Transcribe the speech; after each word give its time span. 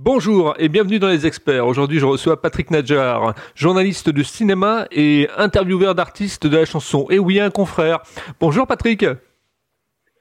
Bonjour 0.00 0.54
et 0.60 0.68
bienvenue 0.68 1.00
dans 1.00 1.08
les 1.08 1.26
experts. 1.26 1.66
Aujourd'hui, 1.66 1.98
je 1.98 2.06
reçois 2.06 2.40
Patrick 2.40 2.70
Nadjar, 2.70 3.34
journaliste 3.56 4.10
de 4.10 4.22
cinéma 4.22 4.84
et 4.92 5.26
intervieweur 5.36 5.96
d'artistes 5.96 6.46
de 6.46 6.56
la 6.56 6.66
chanson. 6.66 7.08
Et 7.10 7.18
oui, 7.18 7.40
un 7.40 7.50
confrère. 7.50 7.98
Bonjour 8.38 8.64
Patrick. 8.64 9.04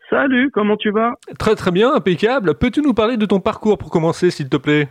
Salut, 0.10 0.50
comment 0.52 0.78
tu 0.78 0.90
vas? 0.90 1.14
Très 1.38 1.54
très 1.54 1.70
bien, 1.70 1.94
impeccable. 1.94 2.56
Peux-tu 2.56 2.82
nous 2.82 2.96
parler 2.96 3.18
de 3.18 3.28
ton 3.28 3.40
parcours 3.40 3.78
pour 3.78 3.92
commencer, 3.92 4.32
s'il 4.32 4.50
te 4.50 4.58
plaît? 4.58 4.88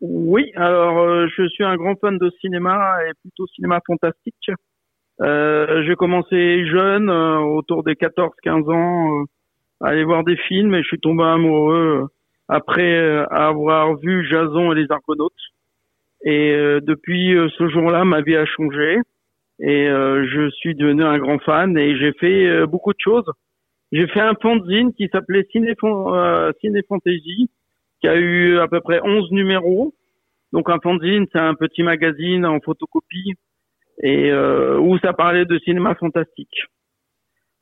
Oui, 0.00 0.50
alors 0.56 0.98
euh, 0.98 1.28
je 1.36 1.46
suis 1.50 1.62
un 1.62 1.76
grand 1.76 1.94
fan 2.00 2.18
de 2.18 2.28
cinéma 2.40 2.98
et 3.08 3.12
plutôt 3.22 3.46
cinéma 3.54 3.78
fantastique. 3.86 4.50
Euh, 5.20 5.84
j'ai 5.86 5.94
commencé 5.94 6.66
jeune, 6.66 7.08
euh, 7.08 7.38
autour 7.38 7.84
des 7.84 7.94
14-15 7.94 8.68
ans, 8.68 9.26
à 9.80 9.90
aller 9.90 10.02
voir 10.02 10.24
des 10.24 10.36
films 10.48 10.74
et 10.74 10.82
je 10.82 10.88
suis 10.88 10.98
tombé 10.98 11.22
amoureux 11.22 12.08
après 12.48 13.24
avoir 13.30 13.96
vu 13.96 14.26
Jason 14.28 14.72
et 14.72 14.76
les 14.76 14.90
Argonautes. 14.90 15.32
Et 16.24 16.52
depuis 16.82 17.36
ce 17.58 17.68
jour-là, 17.68 18.04
ma 18.04 18.22
vie 18.22 18.36
a 18.36 18.46
changé 18.46 18.98
et 19.60 19.86
je 19.86 20.50
suis 20.50 20.74
devenu 20.74 21.04
un 21.04 21.18
grand 21.18 21.38
fan 21.38 21.76
et 21.78 21.96
j'ai 21.96 22.12
fait 22.12 22.66
beaucoup 22.66 22.92
de 22.92 22.98
choses. 22.98 23.30
J'ai 23.90 24.06
fait 24.06 24.20
un 24.20 24.34
fanzine 24.34 24.92
qui 24.92 25.08
s'appelait 25.08 25.46
Ciné, 25.50 25.74
euh, 25.82 26.52
Ciné 26.60 26.82
Fantasy, 26.88 27.50
qui 28.00 28.08
a 28.08 28.16
eu 28.16 28.58
à 28.58 28.68
peu 28.68 28.80
près 28.80 29.00
11 29.02 29.30
numéros. 29.30 29.94
Donc 30.52 30.68
un 30.68 30.78
fanzine, 30.78 31.26
c'est 31.32 31.40
un 31.40 31.54
petit 31.54 31.82
magazine 31.82 32.44
en 32.44 32.60
photocopie 32.60 33.34
et 34.02 34.30
euh, 34.30 34.78
où 34.78 34.98
ça 34.98 35.12
parlait 35.12 35.46
de 35.46 35.58
cinéma 35.58 35.94
fantastique. 35.94 36.64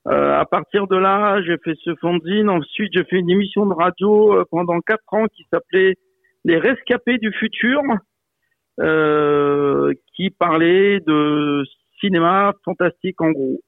Euh, 0.06 0.38
à 0.38 0.44
partir 0.44 0.86
de 0.86 0.96
là, 0.96 1.42
j'ai 1.42 1.56
fait 1.64 1.74
ce 1.82 1.94
fanzine. 1.96 2.48
Ensuite, 2.48 2.92
j'ai 2.94 3.04
fait 3.04 3.16
une 3.16 3.30
émission 3.30 3.66
de 3.66 3.74
radio 3.74 4.34
euh, 4.34 4.44
pendant 4.50 4.80
quatre 4.80 5.12
ans 5.12 5.26
qui 5.34 5.44
s'appelait 5.50 5.94
Les 6.44 6.58
Rescapés 6.58 7.18
du 7.18 7.32
futur, 7.32 7.80
euh, 8.80 9.92
qui 10.14 10.30
parlait 10.30 11.00
de 11.00 11.64
cinéma 12.00 12.52
fantastique 12.64 13.20
en 13.20 13.30
gros 13.30 13.60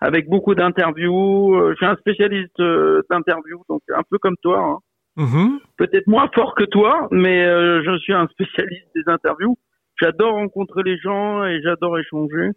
avec 0.00 0.28
beaucoup 0.28 0.54
d'interviews. 0.54 1.54
Euh, 1.54 1.70
je 1.72 1.76
suis 1.76 1.86
un 1.86 1.96
spécialiste 1.96 2.58
euh, 2.60 3.02
d'interviews, 3.10 3.62
donc 3.68 3.82
un 3.94 4.02
peu 4.08 4.18
comme 4.18 4.36
toi. 4.42 4.58
Hein. 4.58 4.78
Mm-hmm. 5.18 5.58
Peut-être 5.76 6.06
moins 6.06 6.28
fort 6.34 6.54
que 6.54 6.64
toi, 6.64 7.08
mais 7.10 7.44
euh, 7.44 7.82
je 7.84 7.98
suis 7.98 8.14
un 8.14 8.26
spécialiste 8.28 8.88
des 8.94 9.02
interviews. 9.06 9.56
J'adore 10.00 10.34
rencontrer 10.34 10.82
les 10.84 10.96
gens 10.98 11.44
et 11.44 11.60
j'adore 11.62 11.98
échanger. 11.98 12.50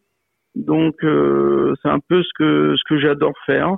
Donc 0.56 0.96
c'est 1.02 1.90
un 1.90 2.00
peu 2.00 2.22
ce 2.24 2.30
que 2.36 2.76
ce 2.78 2.84
que 2.88 3.00
j'adore 3.00 3.34
faire. 3.46 3.76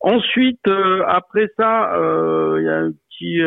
Ensuite, 0.00 0.66
après 1.06 1.48
ça, 1.56 1.90
il 2.58 2.64
y 2.64 2.68
a 2.68 2.78
un 2.78 2.92
petit 2.92 3.38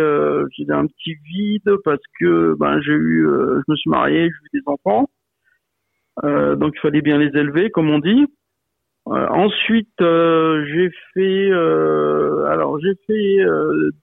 j'ai 0.57 0.71
un 0.71 0.87
petit 0.87 1.15
vide 1.25 1.71
parce 1.83 2.01
que 2.19 2.55
ben 2.59 2.79
j'ai 2.81 2.93
eu 2.93 3.27
je 3.27 3.71
me 3.71 3.75
suis 3.75 3.89
marié, 3.89 4.29
j'ai 4.29 4.59
eu 4.59 4.61
des 4.61 4.67
enfants. 4.67 5.09
donc 6.23 6.73
il 6.75 6.79
fallait 6.81 7.01
bien 7.01 7.17
les 7.17 7.37
élever, 7.39 7.69
comme 7.71 7.89
on 7.89 7.99
dit. 7.99 8.27
Euh, 9.07 9.27
ensuite, 9.29 10.01
euh, 10.01 10.63
j'ai 10.67 10.91
fait, 11.13 11.49
euh, 11.49 12.45
alors 12.45 12.79
j'ai 12.79 12.93
fait 13.07 13.37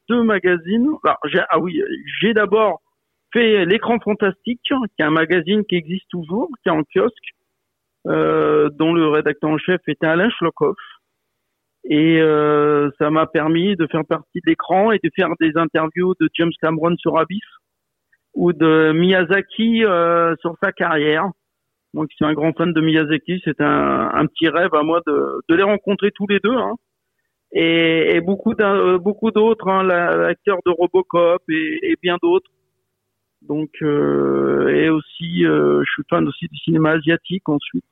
deux 0.08 0.22
magazines. 0.22 0.88
ah 1.04 1.58
oui, 1.60 1.80
j'ai 2.20 2.34
d'abord 2.34 2.80
fait 3.32 3.64
l'écran 3.66 3.98
fantastique, 4.00 4.60
qui 4.64 4.74
est 4.98 5.04
un 5.04 5.10
magazine 5.10 5.64
qui 5.64 5.76
existe 5.76 6.08
toujours, 6.10 6.48
qui 6.62 6.68
est 6.68 6.72
en 6.72 6.82
kiosque, 6.82 7.34
dont 8.06 8.92
le 8.92 9.08
rédacteur 9.08 9.50
en 9.50 9.58
chef 9.58 9.80
était 9.88 10.06
Alain 10.06 10.30
Schlockhoff. 10.30 10.76
Et 11.88 12.20
ça 12.98 13.10
m'a 13.10 13.26
permis 13.26 13.76
de 13.76 13.86
faire 13.86 14.04
partie 14.04 14.40
de 14.44 14.50
l'écran 14.50 14.92
et 14.92 14.98
de 15.02 15.10
faire 15.14 15.30
des 15.40 15.56
interviews 15.56 16.14
de 16.20 16.28
James 16.34 16.52
Cameron 16.60 16.96
sur 16.96 17.18
Abyss 17.18 17.44
ou 18.34 18.52
de 18.52 18.92
Miyazaki 18.92 19.82
sur 20.40 20.56
sa 20.62 20.72
carrière. 20.72 21.26
Moi 21.94 22.06
qui 22.06 22.16
suis 22.16 22.26
un 22.26 22.34
grand 22.34 22.52
fan 22.56 22.72
de 22.72 22.80
Miyazaki, 22.80 23.40
c'est 23.44 23.60
un, 23.60 24.26
petit 24.26 24.48
rêve 24.48 24.74
à 24.74 24.82
moi 24.82 25.00
de, 25.06 25.40
de 25.48 25.54
les 25.54 25.62
rencontrer 25.62 26.10
tous 26.14 26.26
les 26.26 26.40
deux. 26.40 26.54
Hein. 26.54 26.74
Et, 27.52 28.16
et, 28.16 28.20
beaucoup 28.20 28.52
euh, 28.60 28.98
beaucoup 28.98 29.30
d'autres, 29.30 29.68
hein, 29.68 29.82
l'acteur 29.82 30.58
de 30.66 30.70
Robocop 30.70 31.42
et, 31.48 31.78
et 31.82 31.96
bien 32.02 32.18
d'autres. 32.22 32.50
Donc 33.48 33.70
euh, 33.82 34.68
et 34.68 34.88
aussi, 34.88 35.44
euh, 35.44 35.82
je 35.84 35.90
suis 35.92 36.02
fan 36.08 36.26
aussi 36.26 36.46
du 36.48 36.58
cinéma 36.58 36.92
asiatique 36.92 37.48
ensuite. 37.48 37.84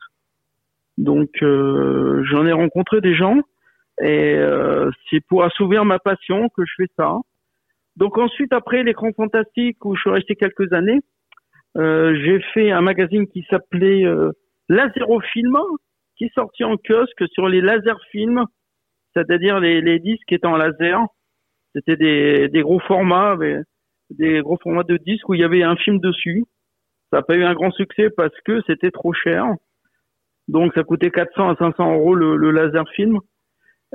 Donc 0.98 1.30
euh, 1.42 2.22
j'en 2.24 2.46
ai 2.46 2.52
rencontré 2.52 3.00
des 3.00 3.14
gens 3.14 3.40
et 4.02 4.36
c'est 5.08 5.24
pour 5.28 5.44
assouvir 5.44 5.84
ma 5.84 6.00
passion 6.00 6.48
que 6.56 6.64
je 6.64 6.72
fais 6.76 6.90
ça. 6.96 7.16
Donc 7.96 8.18
ensuite 8.18 8.52
après 8.52 8.82
l'écran 8.82 9.10
fantastique 9.16 9.84
où 9.84 9.94
je 9.94 10.00
suis 10.00 10.10
resté 10.10 10.34
quelques 10.34 10.72
années, 10.72 11.00
euh, 11.76 12.16
j'ai 12.24 12.40
fait 12.52 12.70
un 12.70 12.80
magazine 12.80 13.26
qui 13.26 13.44
s'appelait 13.50 14.04
euh, 14.04 14.32
Film, 15.32 15.56
qui 16.16 16.24
est 16.24 16.64
en 16.64 16.76
kiosque 16.76 17.24
sur 17.32 17.48
les 17.48 17.60
laser 17.60 17.98
films, 18.10 18.44
c'est-à-dire 19.14 19.60
les, 19.60 19.80
les 19.80 19.98
disques 19.98 20.32
étant 20.32 20.56
laser. 20.56 21.00
C'était 21.74 21.96
des, 21.96 22.48
des 22.48 22.62
gros 22.62 22.80
formats, 22.80 23.36
des 24.18 24.40
gros 24.40 24.58
formats 24.62 24.82
de 24.84 24.96
disques 24.96 25.28
où 25.28 25.34
il 25.34 25.40
y 25.40 25.44
avait 25.44 25.62
un 25.62 25.76
film 25.76 25.98
dessus. 25.98 26.44
Ça 27.10 27.18
n'a 27.18 27.22
pas 27.22 27.36
eu 27.36 27.44
un 27.44 27.54
grand 27.54 27.70
succès 27.72 28.10
parce 28.10 28.34
que 28.44 28.60
c'était 28.66 28.90
trop 28.90 29.12
cher. 29.12 29.46
Donc 30.48 30.72
ça 30.74 30.82
coûtait 30.82 31.10
400 31.10 31.50
à 31.50 31.56
500 31.56 31.94
euros 31.94 32.14
le, 32.14 32.36
le 32.36 32.50
laser 32.50 32.88
film, 32.90 33.18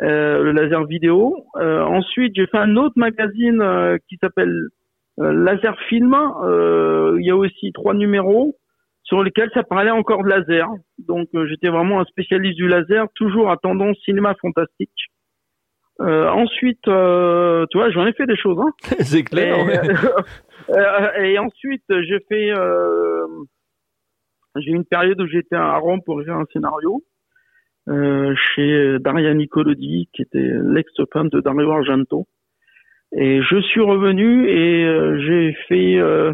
euh, 0.01 0.43
le 0.43 0.51
laser 0.51 0.85
vidéo. 0.85 1.45
Euh, 1.57 1.83
ensuite, 1.83 2.33
j'ai 2.35 2.47
fait 2.47 2.57
un 2.57 2.75
autre 2.75 2.95
magazine 2.97 3.61
euh, 3.61 3.97
qui 4.07 4.17
s'appelle 4.21 4.69
euh, 5.19 5.33
laser 5.33 5.77
film, 5.89 6.15
euh, 6.43 7.17
il 7.19 7.25
y 7.25 7.31
a 7.31 7.35
aussi 7.35 7.71
trois 7.73 7.93
numéros 7.93 8.55
sur 9.03 9.23
lesquels 9.23 9.49
ça 9.53 9.63
parlait 9.63 9.91
encore 9.91 10.23
de 10.23 10.29
laser. 10.29 10.67
Donc 10.97 11.27
euh, 11.35 11.45
j'étais 11.47 11.69
vraiment 11.69 11.99
un 11.99 12.05
spécialiste 12.05 12.55
du 12.55 12.67
laser, 12.67 13.07
toujours 13.15 13.51
à 13.51 13.57
tendance 13.57 13.97
cinéma 14.05 14.35
fantastique. 14.41 15.08
Euh, 16.01 16.29
ensuite, 16.29 16.87
euh, 16.87 17.65
tu 17.71 17.77
vois, 17.77 17.89
j'en 17.91 18.05
ai 18.05 18.13
fait 18.13 18.25
des 18.25 18.37
choses. 18.37 18.57
Hein. 18.59 18.71
C'est 18.99 19.23
clair. 19.23 19.57
Et, 20.69 21.31
et 21.33 21.39
ensuite, 21.39 21.83
j'ai 21.89 22.19
fait, 22.29 22.53
j'ai 24.57 24.71
une 24.71 24.85
période 24.85 25.21
où 25.21 25.27
j'étais 25.27 25.55
à 25.55 25.77
Rome 25.77 26.01
pour 26.05 26.21
écrire 26.21 26.37
un 26.37 26.45
scénario 26.53 27.03
chez 28.35 28.99
Daria 28.99 29.33
Nicolodi, 29.33 30.09
qui 30.13 30.21
était 30.21 30.51
l'ex-femme 30.63 31.29
de 31.29 31.41
Dario 31.41 31.71
Argento. 31.71 32.27
Et 33.11 33.41
je 33.41 33.59
suis 33.61 33.81
revenu 33.81 34.47
et 34.47 34.85
euh, 34.85 35.19
j'ai 35.19 35.53
fait 35.67 35.95
euh, 35.97 36.31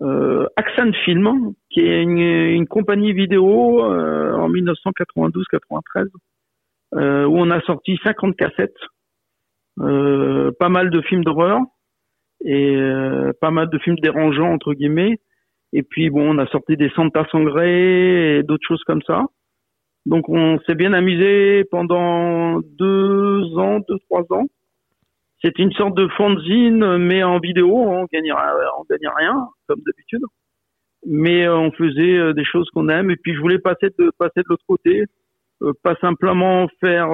euh, 0.00 0.46
Axan 0.56 0.92
Film, 1.04 1.52
qui 1.70 1.80
est 1.80 2.02
une, 2.02 2.18
une 2.18 2.66
compagnie 2.66 3.12
vidéo 3.12 3.84
euh, 3.84 4.32
en 4.32 4.48
1992-93, 4.48 6.08
euh, 6.94 7.24
où 7.26 7.38
on 7.38 7.50
a 7.50 7.60
sorti 7.62 7.98
50 8.04 8.36
cassettes, 8.36 8.72
pas 9.76 10.68
mal 10.68 10.90
de 10.90 11.00
films 11.02 11.24
d'horreur 11.24 11.60
et 12.44 12.76
pas 13.40 13.50
mal 13.50 13.70
de 13.70 13.78
films 13.78 13.98
dérangeants 14.00 14.52
entre 14.52 14.74
guillemets. 14.74 15.18
Et 15.72 15.82
puis 15.82 16.10
bon, 16.10 16.34
on 16.34 16.38
a 16.38 16.46
sorti 16.48 16.76
des 16.76 16.90
Santa 16.90 17.26
Sangré 17.30 18.38
et 18.38 18.42
d'autres 18.42 18.66
choses 18.66 18.82
comme 18.84 19.02
ça. 19.02 19.26
Donc 20.06 20.28
on 20.28 20.58
s'est 20.66 20.74
bien 20.74 20.94
amusé 20.94 21.64
pendant 21.70 22.60
deux 22.60 23.58
ans, 23.58 23.80
deux 23.88 23.98
trois 24.08 24.24
ans. 24.30 24.46
C'est 25.42 25.58
une 25.58 25.72
sorte 25.72 25.94
de 25.94 26.08
fanzine, 26.08 26.96
mais 26.96 27.22
en 27.22 27.38
vidéo. 27.38 27.76
On 27.76 28.06
gagnait, 28.12 28.32
on 28.32 28.84
gagnait 28.90 29.14
rien, 29.16 29.48
comme 29.68 29.80
d'habitude. 29.86 30.22
Mais 31.06 31.46
euh, 31.46 31.56
on 31.56 31.70
faisait 31.70 32.18
euh, 32.18 32.32
des 32.32 32.44
choses 32.44 32.68
qu'on 32.70 32.88
aime. 32.88 33.10
Et 33.10 33.16
puis 33.16 33.34
je 33.34 33.40
voulais 33.40 33.58
passer 33.58 33.88
de 33.98 34.10
passer 34.18 34.40
de 34.40 34.46
l'autre 34.48 34.64
côté, 34.66 35.02
euh, 35.02 35.06
pas 35.82 35.96
simplement 36.00 36.68
faire 36.80 37.08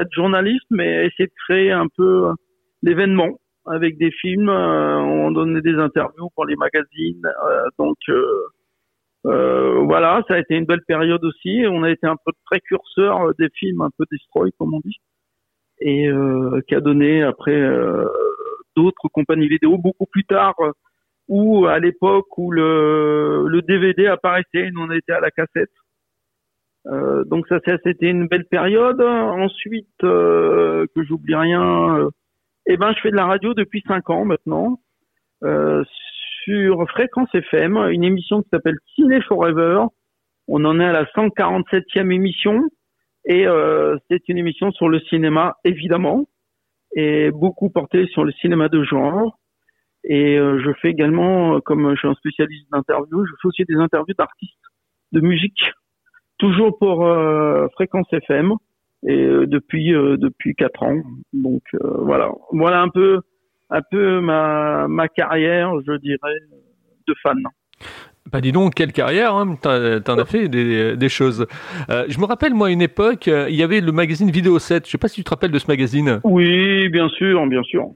être 0.00 0.12
journaliste, 0.12 0.66
mais 0.70 1.06
essayer 1.06 1.26
de 1.26 1.34
créer 1.46 1.72
un 1.72 1.86
peu 1.96 2.30
l'événement 2.82 3.38
avec 3.66 3.98
des 3.98 4.10
films. 4.10 4.48
on 4.48 5.30
donnait 5.30 5.60
des 5.60 5.74
interviews 5.74 6.30
pour 6.34 6.46
les 6.46 6.56
magazines. 6.56 7.22
donc 7.78 7.98
voilà, 9.24 10.22
ça 10.28 10.34
a 10.34 10.38
été 10.38 10.54
une 10.54 10.66
belle 10.66 10.84
période 10.86 11.24
aussi. 11.24 11.64
On 11.68 11.82
a 11.82 11.90
été 11.90 12.06
un 12.06 12.16
peu 12.24 12.32
précurseur 12.46 13.34
des 13.38 13.48
films 13.54 13.82
un 13.82 13.90
peu 13.96 14.04
destroy, 14.10 14.50
comme 14.58 14.74
on 14.74 14.80
dit 14.80 14.98
et 15.82 16.08
euh, 16.08 16.60
qui 16.66 16.74
a 16.74 16.80
donné 16.80 17.22
après 17.22 17.54
euh, 17.54 18.06
d'autres 18.76 19.08
compagnies 19.12 19.48
vidéo 19.48 19.78
beaucoup 19.78 20.06
plus 20.06 20.24
tard 20.24 20.54
ou 21.28 21.66
à 21.66 21.78
l'époque 21.78 22.38
où 22.38 22.50
le, 22.50 23.46
le 23.48 23.62
DVD 23.62 24.06
apparaissait, 24.06 24.70
nous 24.72 24.82
on 24.82 24.90
était 24.90 25.12
à 25.12 25.20
la 25.20 25.30
cassette. 25.30 25.70
Euh, 26.86 27.24
donc 27.24 27.46
ça, 27.48 27.58
c'était 27.64 28.10
une 28.10 28.26
belle 28.26 28.46
période. 28.46 29.00
Ensuite, 29.00 30.02
euh, 30.02 30.86
que 30.94 31.02
j'oublie 31.04 31.34
rien, 31.34 31.96
euh, 31.96 32.10
eh 32.66 32.76
ben 32.76 32.92
je 32.94 33.00
fais 33.00 33.10
de 33.10 33.16
la 33.16 33.26
radio 33.26 33.54
depuis 33.54 33.82
cinq 33.86 34.10
ans 34.10 34.24
maintenant 34.24 34.80
euh, 35.44 35.84
sur 36.44 36.88
Fréquence 36.90 37.28
FM, 37.34 37.76
une 37.90 38.04
émission 38.04 38.42
qui 38.42 38.48
s'appelle 38.50 38.78
Ciné 38.94 39.20
Forever. 39.22 39.84
On 40.48 40.64
en 40.64 40.80
est 40.80 40.84
à 40.84 40.92
la 40.92 41.04
147e 41.04 42.10
émission. 42.12 42.62
Et 43.24 43.46
euh, 43.46 43.96
c'est 44.10 44.28
une 44.28 44.38
émission 44.38 44.72
sur 44.72 44.88
le 44.88 44.98
cinéma, 45.00 45.54
évidemment, 45.64 46.28
et 46.96 47.30
beaucoup 47.30 47.70
portée 47.70 48.06
sur 48.08 48.24
le 48.24 48.32
cinéma 48.32 48.68
de 48.68 48.82
genre. 48.82 49.38
Et 50.02 50.36
je 50.36 50.72
fais 50.80 50.90
également, 50.90 51.60
comme 51.60 51.94
je 51.94 51.98
suis 52.00 52.08
un 52.08 52.14
spécialiste 52.14 52.66
d'interview, 52.72 53.24
je 53.24 53.30
fais 53.40 53.46
aussi 53.46 53.64
des 53.64 53.76
interviews 53.76 54.14
d'artistes 54.18 54.58
de 55.12 55.20
musique, 55.20 55.62
toujours 56.42 56.76
pour 56.76 57.06
Fréquence 57.74 58.06
FM 58.12 58.52
et 59.06 59.26
depuis 59.46 59.92
depuis 59.92 60.54
quatre 60.54 60.82
ans. 60.82 61.00
Donc 61.32 61.62
voilà, 61.72 62.30
voilà 62.50 62.82
un 62.82 62.88
peu 62.88 63.20
un 63.70 63.80
peu 63.90 64.20
ma 64.20 64.88
ma 64.88 65.06
carrière, 65.08 65.72
je 65.86 65.96
dirais, 65.98 66.38
de 67.06 67.14
fan. 67.22 67.38
Bah 68.30 68.40
dis 68.40 68.52
donc, 68.52 68.74
quelle 68.74 68.92
carrière, 68.92 69.34
hein 69.34 69.56
t'en 69.60 70.18
as 70.18 70.24
fait 70.24 70.48
des, 70.48 70.96
des 70.96 71.08
choses. 71.08 71.46
Euh, 71.90 72.06
je 72.08 72.18
me 72.20 72.24
rappelle, 72.24 72.54
moi, 72.54 72.68
à 72.68 72.70
une 72.70 72.80
époque, 72.80 73.26
euh, 73.26 73.46
il 73.50 73.56
y 73.56 73.62
avait 73.62 73.80
le 73.80 73.90
magazine 73.90 74.30
Vidéo 74.30 74.58
7. 74.58 74.86
Je 74.86 74.90
sais 74.90 74.98
pas 74.98 75.08
si 75.08 75.16
tu 75.16 75.24
te 75.24 75.30
rappelles 75.30 75.50
de 75.50 75.58
ce 75.58 75.66
magazine. 75.66 76.20
Oui, 76.22 76.88
bien 76.88 77.08
sûr, 77.08 77.44
bien 77.46 77.62
sûr. 77.64 77.88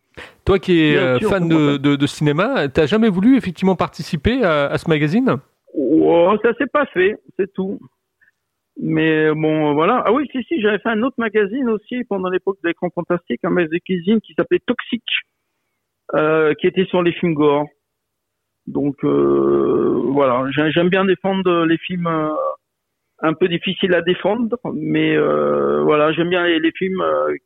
Toi 0.44 0.58
qui 0.58 0.80
es 0.80 0.96
euh, 0.96 1.18
fan 1.20 1.48
de, 1.48 1.76
de, 1.76 1.96
de, 1.96 2.06
cinéma, 2.06 2.68
t'as 2.68 2.86
jamais 2.86 3.08
voulu 3.08 3.36
effectivement 3.36 3.76
participer 3.76 4.42
à, 4.42 4.66
à 4.66 4.78
ce 4.78 4.90
magazine? 4.90 5.36
Oh, 5.74 6.34
Ça 6.42 6.52
s'est 6.58 6.70
pas 6.72 6.86
fait, 6.86 7.16
c'est 7.38 7.52
tout. 7.52 7.78
Mais 8.80 9.32
bon, 9.34 9.74
voilà. 9.74 10.02
Ah 10.06 10.12
oui, 10.12 10.28
si, 10.32 10.42
si, 10.44 10.60
j'avais 10.60 10.78
fait 10.78 10.90
un 10.90 11.02
autre 11.02 11.16
magazine 11.18 11.68
aussi 11.70 12.04
pendant 12.04 12.28
l'époque 12.28 12.58
des 12.62 12.68
l'écran 12.68 12.90
fantastique, 12.94 13.40
un 13.44 13.50
magazine 13.50 13.80
cuisine 13.80 14.20
qui 14.20 14.34
s'appelait 14.34 14.60
Toxic, 14.66 15.02
euh, 16.14 16.52
qui 16.54 16.66
était 16.66 16.84
sur 16.84 17.02
les 17.02 17.12
films 17.12 17.34
gore. 17.34 17.66
Donc 18.66 18.96
euh, 19.04 20.00
voilà, 20.12 20.44
j'aime 20.50 20.88
bien 20.88 21.04
défendre 21.04 21.64
les 21.66 21.78
films 21.78 22.08
euh, 22.08 22.30
un 23.20 23.32
peu 23.32 23.48
difficiles 23.48 23.94
à 23.94 24.02
défendre, 24.02 24.58
mais 24.74 25.16
euh, 25.16 25.82
voilà, 25.82 26.12
j'aime 26.12 26.28
bien 26.28 26.44
les, 26.46 26.72
films 26.72 27.02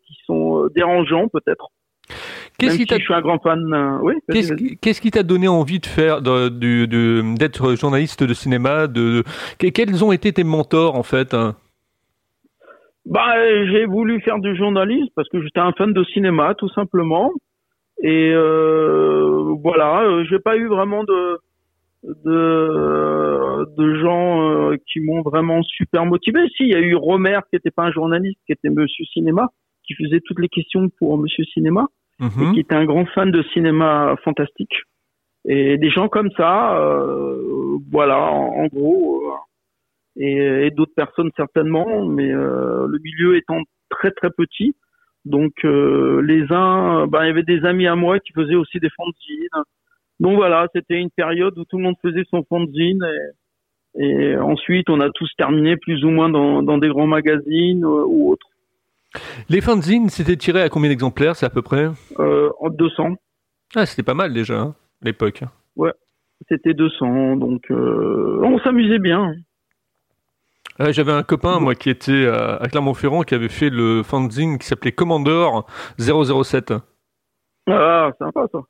qui 0.07 0.15
sont 0.25 0.67
dérangeants 0.75 1.29
peut-être. 1.29 1.69
Qu'est-ce 2.61 2.77
qui 2.77 2.85
si 2.85 2.99
je 2.99 3.05
suis 3.05 3.15
un 3.15 3.21
grand 3.21 3.39
fan. 3.39 4.01
oui. 4.03 4.15
Qu'est-ce 4.81 5.01
qui 5.01 5.11
t'a 5.11 5.23
donné 5.23 5.49
envie 5.49 5.81
de 5.81 5.87
faire, 5.87 6.23
d'être 6.23 7.75
journaliste 7.75 8.23
de 8.23 8.35
cinéma 8.35 8.87
de, 8.87 9.25
quels 9.59 10.05
ont 10.05 10.13
été 10.13 10.33
tes 10.33 10.45
mentors 10.45 10.97
en 10.97 11.03
fait 11.03 11.35
hein? 11.35 11.57
Bah, 13.07 13.35
j'ai 13.73 13.87
voulu 13.87 14.21
faire 14.21 14.39
du 14.39 14.55
journalisme 14.57 15.09
parce 15.17 15.29
que 15.31 15.43
j'étais 15.43 15.61
un 15.61 15.73
fan 15.73 15.93
de 15.93 16.05
cinéma, 16.05 16.55
tout 16.55 16.69
simplement. 16.69 17.33
Et 18.03 18.33
euh, 18.33 19.55
voilà, 19.63 20.03
euh, 20.03 20.25
j'ai 20.31 20.39
pas 20.39 20.57
eu 20.57 20.69
vraiment 20.69 21.05
de 21.05 21.39
de, 22.03 23.67
de 23.77 24.01
gens 24.01 24.71
euh, 24.71 24.77
qui 24.91 25.01
m'ont 25.01 25.23
vraiment 25.23 25.63
super 25.63 26.07
motivé. 26.07 26.41
Si, 26.57 26.65
il 26.65 26.71
y 26.71 26.75
a 26.75 26.81
eu 26.81 26.95
Romer 26.95 27.41
qui 27.51 27.57
était 27.57 27.71
pas 27.71 27.83
un 27.85 27.93
journaliste, 27.93 28.39
qui 28.47 28.53
était 28.53 28.71
Monsieur 28.71 29.05
Cinéma, 29.13 29.49
qui 29.85 29.95
faisait 29.95 30.21
toutes 30.25 30.39
les 30.39 30.49
questions 30.49 30.89
pour 30.99 31.19
Monsieur 31.19 31.45
Cinéma, 31.53 31.89
et 32.21 32.25
mhm. 32.25 32.55
qui 32.55 32.61
était 32.61 32.75
un 32.75 32.85
grand 32.85 33.07
fan 33.07 33.31
de 33.31 33.43
cinéma 33.55 34.17
fantastique. 34.25 34.75
Et 35.47 35.79
des 35.79 35.91
gens 35.91 36.09
comme 36.09 36.31
ça, 36.37 36.79
euh, 36.79 37.79
voilà, 37.91 38.21
en, 38.31 38.67
gros, 38.67 39.23
et, 40.17 40.67
et 40.67 40.71
d'autres 40.71 40.95
personnes 40.95 41.31
certainement, 41.37 42.05
mais 42.05 42.29
le 42.29 42.99
milieu 43.03 43.37
étant 43.37 43.63
très 43.89 44.11
très 44.11 44.31
petit, 44.31 44.75
donc 45.25 45.53
euh, 45.65 46.23
les 46.23 46.51
uns, 46.51 47.07
ben, 47.07 47.25
il 47.25 47.27
y 47.27 47.31
avait 47.31 47.43
des 47.43 47.65
amis 47.65 47.87
à 47.87 47.95
moi 47.95 48.19
qui 48.21 48.33
faisaient 48.33 48.55
aussi 48.55 48.79
des 48.81 48.89
fanzines. 48.91 49.65
Donc 50.19 50.37
voilà, 50.37 50.67
c'était 50.75 51.01
une 51.01 51.11
période 51.11 51.59
où 51.59 51.65
tout 51.65 51.77
le 51.77 51.85
monde 51.85 51.97
faisait 52.03 52.25
son 52.31 52.43
fanzine 52.49 53.07
et, 53.99 54.05
et 54.05 54.37
ensuite 54.37 54.89
on 54.89 55.01
a 55.01 55.11
tous 55.11 55.31
terminé 55.37 55.77
plus 55.77 56.05
ou 56.05 56.11
moins 56.11 56.31
dans, 56.31 56.63
dans 56.63 56.79
des 56.79 56.89
grands 56.89 57.07
magazines 57.07 57.85
euh, 57.85 58.05
ou 58.07 58.33
autres. 58.33 58.47
Les 59.49 59.61
fanzines, 59.61 60.09
c'était 60.09 60.37
tiré 60.37 60.63
à 60.63 60.69
combien 60.69 60.91
d'exemplaires, 60.91 61.37
c'est 61.37 61.47
à 61.47 61.51
peu 61.51 61.63
près? 61.63 61.89
Euh, 62.19 62.51
En 62.61 62.71
200. 62.71 63.17
Ah, 63.75 63.87
c'était 63.87 64.03
pas 64.03 64.15
mal 64.15 64.33
déjà, 64.33 64.61
hein, 64.61 64.75
l'époque. 65.03 65.43
Ouais, 65.77 65.93
c'était 66.49 66.75
200, 66.75 67.37
donc 67.37 67.71
euh, 67.71 68.41
on 68.43 68.59
s'amusait 68.61 68.99
bien. 68.99 69.33
J'avais 70.79 71.13
un 71.13 71.23
copain, 71.23 71.61
moi, 71.61 71.75
qui 71.75 71.91
était 71.91 72.27
à 72.27 72.67
Clermont-Ferrand, 72.71 73.23
qui 73.23 73.35
avait 73.35 73.51
fait 73.51 73.69
le 73.69 74.03
fanzine 74.03 74.59
qui 74.59 74.67
s'appelait 74.67 74.93
Commandeur 74.93 75.67
007. 75.99 76.73
Ah, 77.69 78.11
sympa 78.19 78.47
ça. 78.51 78.61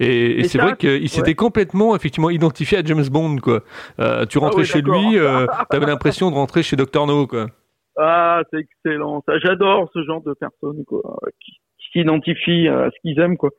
Et, 0.00 0.44
c'est 0.48 0.58
vrai 0.58 0.76
qu'il 0.76 1.08
s'était 1.08 1.34
complètement 1.34 1.94
effectivement 1.94 2.30
identifié 2.30 2.78
à 2.78 2.82
James 2.84 3.06
Bond 3.10 3.36
quoi. 3.38 3.60
Euh, 4.00 4.24
tu 4.24 4.38
ah 4.38 4.40
rentrais 4.40 4.64
chez 4.64 4.80
lui, 4.80 5.18
euh, 5.18 5.46
tu 5.70 5.76
avais 5.76 5.86
l'impression 5.86 6.30
de 6.30 6.36
rentrer 6.36 6.62
chez 6.62 6.76
Dr 6.76 7.06
No 7.06 7.26
quoi. 7.26 7.48
Ah 7.98 8.42
c'est 8.50 8.60
excellent, 8.60 9.22
ça 9.26 9.38
j'adore 9.40 9.90
ce 9.92 10.04
genre 10.04 10.22
de 10.22 10.32
personnes 10.34 10.84
quoi, 10.86 11.02
qui, 11.40 11.52
s'identifient 11.92 12.68
à 12.68 12.90
ce 12.90 13.00
qu'ils 13.00 13.18
aiment 13.18 13.36
quoi. 13.36 13.50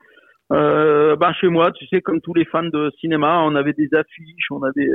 Euh, 0.52 1.16
ben 1.16 1.34
chez 1.34 1.48
moi, 1.48 1.72
tu 1.72 1.86
sais 1.88 2.02
comme 2.02 2.22
tous 2.22 2.34
les 2.34 2.46
fans 2.46 2.64
de 2.64 2.92
cinéma, 3.00 3.42
on 3.44 3.56
avait 3.56 3.74
des 3.74 3.94
affiches, 3.94 4.52
on 4.52 4.64
avait 4.64 4.90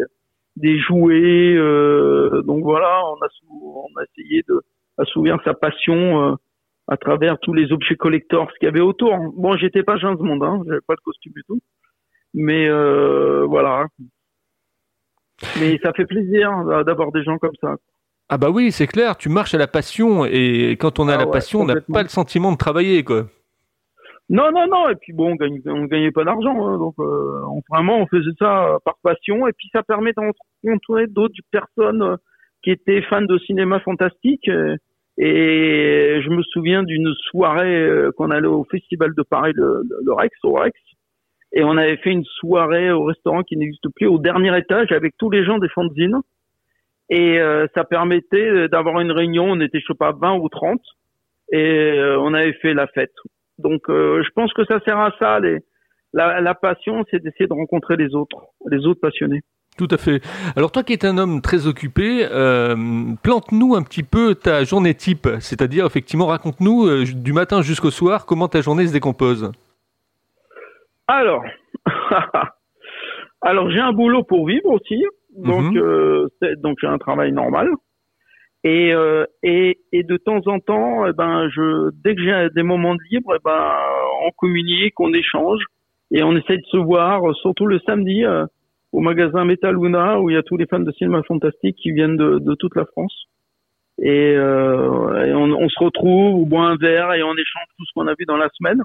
des 0.57 0.79
jouets. 0.79 1.55
Euh, 1.57 2.43
donc 2.43 2.63
voilà, 2.63 3.03
on 3.07 3.17
a, 3.17 3.29
on 3.51 3.89
essayé 4.03 4.43
de 4.49 4.63
assouvir 4.99 5.39
sa 5.45 5.55
passion 5.55 6.33
euh, 6.33 6.35
à 6.89 6.97
travers 6.97 7.39
tous 7.41 7.55
les 7.55 7.73
objets 7.73 7.97
collectors 7.97 8.51
ce 8.53 8.59
qu'il 8.59 8.67
y 8.67 8.69
avait 8.69 8.81
autour. 8.81 9.17
Bon, 9.37 9.57
j'étais 9.57 9.83
pas 9.83 9.97
James 9.97 10.17
Bond, 10.17 10.41
hein, 10.43 10.63
j'avais 10.67 10.81
pas 10.87 10.95
de 10.95 11.01
costume 11.01 11.33
du 11.35 11.43
tout, 11.45 11.61
mais 12.35 12.69
euh, 12.69 13.45
voilà. 13.47 13.87
Mais 15.61 15.79
ça 15.83 15.93
fait 15.93 16.07
plaisir 16.07 16.51
d'avoir 16.85 17.11
des 17.11 17.25
gens 17.25 17.39
comme 17.39 17.55
ça. 17.61 17.77
Ah 18.29 18.39
bah 18.39 18.51
oui, 18.51 18.73
c'est 18.73 18.87
clair, 18.87 19.17
tu 19.17 19.29
marches 19.29 19.55
à 19.55 19.59
la 19.59 19.67
passion 19.67 20.25
et 20.25 20.77
quand 20.81 20.99
on 20.99 21.09
a 21.09 21.15
ah 21.15 21.19
la 21.19 21.27
passion, 21.27 21.61
on 21.61 21.67
n'a 21.67 21.81
pas 21.81 22.03
le 22.03 22.09
sentiment 22.09 22.53
de 22.53 22.57
travailler 22.57 23.05
quoi. 23.05 23.27
Non, 24.31 24.51
non, 24.53 24.67
non. 24.67 24.89
Et 24.89 24.95
puis 24.95 25.13
bon, 25.13 25.33
on 25.33 25.35
gagne, 25.35 25.61
on 25.67 25.85
gagnait 25.85 26.11
pas 26.11 26.25
d'argent, 26.25 26.67
hein, 26.67 26.79
donc 26.79 26.95
euh, 26.99 27.43
on, 27.47 27.61
vraiment 27.71 27.99
on 27.99 28.07
faisait 28.07 28.35
ça 28.39 28.79
par 28.85 28.97
passion. 29.03 29.47
Et 29.47 29.53
puis 29.53 29.69
ça 29.73 29.83
permet 29.83 30.13
d'encontrer 30.15 31.07
d'autres 31.07 31.35
personnes 31.51 32.03
euh, 32.03 32.17
qui 32.63 32.71
étaient 32.71 33.03
fans 33.03 33.23
de 33.23 33.39
cinéma 33.39 33.81
fantastique. 33.81 34.49
Et, 35.19 36.21
je 36.25 36.31
me 36.31 36.43
souviens 36.43 36.83
d'une 36.83 37.13
soirée 37.31 37.83
euh, 37.83 38.11
qu'on 38.17 38.31
allait 38.31 38.49
au 38.49 38.65
festival 38.65 39.15
de 39.15 39.23
Paris, 39.23 39.53
le, 39.55 39.83
le, 40.05 40.13
Rex, 40.13 40.35
au 40.43 40.55
Rex. 40.55 40.79
Et 41.53 41.63
on 41.63 41.77
avait 41.77 41.99
fait 41.99 42.11
une 42.11 42.25
soirée 42.25 42.91
au 42.91 43.05
restaurant 43.05 43.43
qui 43.43 43.57
n'existe 43.57 43.89
plus, 43.95 44.07
au 44.07 44.19
dernier 44.19 44.57
étage, 44.59 44.91
avec 44.91 45.15
tous 45.19 45.31
les 45.31 45.45
gens 45.45 45.59
des 45.59 45.69
fanzines. 45.69 46.21
Et 47.11 47.39
ça 47.75 47.85
permettait 47.85 48.69
d'avoir 48.69 49.01
une 49.01 49.13
réunion. 49.13 49.45
On 49.51 49.61
était, 49.61 49.81
je 49.81 49.87
sais 49.87 49.99
pas, 49.99 50.13
20 50.13 50.37
ou 50.37 50.49
30. 50.49 50.81
Et 51.53 52.01
on 52.19 52.33
avait 52.33 52.55
fait 52.55 52.75
la 52.75 52.87
fête. 52.87 53.13
Donc, 53.59 53.89
euh, 53.89 54.23
je 54.25 54.31
pense 54.35 54.53
que 54.53 54.65
ça 54.65 54.81
sert 54.81 54.99
à 54.99 55.13
ça. 55.19 55.41
Les, 55.41 55.59
la, 56.13 56.41
la 56.41 56.55
passion, 56.55 57.05
c'est 57.11 57.23
d'essayer 57.23 57.47
de 57.47 57.53
rencontrer 57.53 57.97
les 57.97 58.15
autres, 58.15 58.43
les 58.71 58.87
autres 58.87 59.01
passionnés. 59.01 59.43
Tout 59.77 59.89
à 59.91 59.97
fait. 59.97 60.21
Alors 60.55 60.71
toi 60.71 60.85
qui 60.85 60.93
es 60.93 61.05
un 61.05 61.19
homme 61.19 61.41
très 61.43 61.67
occupé, 61.67 62.25
euh, 62.31 62.77
plante-nous 63.25 63.75
un 63.75 63.83
petit 63.83 64.05
peu 64.05 64.37
ta 64.37 64.63
journée 64.63 64.95
type, 64.95 65.27
c'est-à-dire 65.41 65.85
effectivement 65.85 66.27
raconte-nous 66.27 66.87
euh, 66.87 67.05
du 67.13 67.33
matin 67.33 67.61
jusqu'au 67.61 67.91
soir 67.91 68.25
comment 68.25 68.47
ta 68.47 68.61
journée 68.61 68.87
se 68.87 68.93
décompose. 68.93 69.51
Alors, 71.09 71.43
alors 73.43 73.69
j'ai 73.73 73.81
un 73.81 73.93
boulot 73.93 74.23
pour 74.23 74.47
vivre 74.47 74.71
aussi, 74.71 75.05
donc 75.37 75.73
mhm. 75.73 75.79
euh, 75.79 76.29
donc 76.59 76.79
j'ai 76.81 76.87
un 76.87 76.99
travail 76.99 77.33
normal. 77.33 77.71
Et, 78.65 78.95
euh, 78.95 79.27
et, 79.43 79.79
et 79.93 80.05
de 80.05 80.17
temps 80.17 80.41
en 80.47 80.59
temps, 80.59 81.07
eh 81.07 81.13
ben, 81.13 81.51
je, 81.51 81.91
dès 82.03 82.15
que 82.15 82.23
j'ai 82.23 82.49
des 82.55 82.63
moments 82.63 82.95
de 82.95 83.03
libre, 83.11 83.35
eh 83.37 83.43
ben, 83.45 83.75
on 84.27 84.31
communique, 84.39 84.99
on 84.99 85.13
échange 85.13 85.63
et 86.11 86.23
on 86.23 86.35
essaie 86.35 86.57
de 86.57 86.67
se 86.71 86.79
voir, 86.79 87.35
surtout 87.37 87.67
le 87.67 87.79
samedi 87.81 88.25
euh, 88.25 88.47
au 88.93 89.01
magasin 89.01 89.45
Metaluna 89.45 90.19
où 90.21 90.31
il 90.31 90.35
y 90.35 90.39
a 90.39 90.43
tous 90.43 90.57
les 90.57 90.67
fans 90.67 90.81
de 90.81 90.93
cinéma 90.93 91.23
fantastique 91.25 91.77
qui 91.77 91.93
viennent 91.93 92.17
de, 92.17 92.39
de 92.39 92.55
toute 92.55 92.75
la 92.75 92.87
France. 92.87 93.27
Et, 94.01 94.35
euh, 94.35 95.27
et 95.27 95.35
on, 95.35 95.53
on, 95.53 95.69
se 95.69 95.85
retrouve, 95.85 96.37
on 96.37 96.47
boit 96.47 96.65
un 96.65 96.77
verre 96.77 97.13
et 97.13 97.23
on 97.23 97.35
échange 97.35 97.67
tout 97.77 97.85
ce 97.85 97.93
qu'on 97.95 98.07
a 98.07 98.15
vu 98.19 98.25
dans 98.25 98.37
la 98.39 98.49
semaine. 98.55 98.81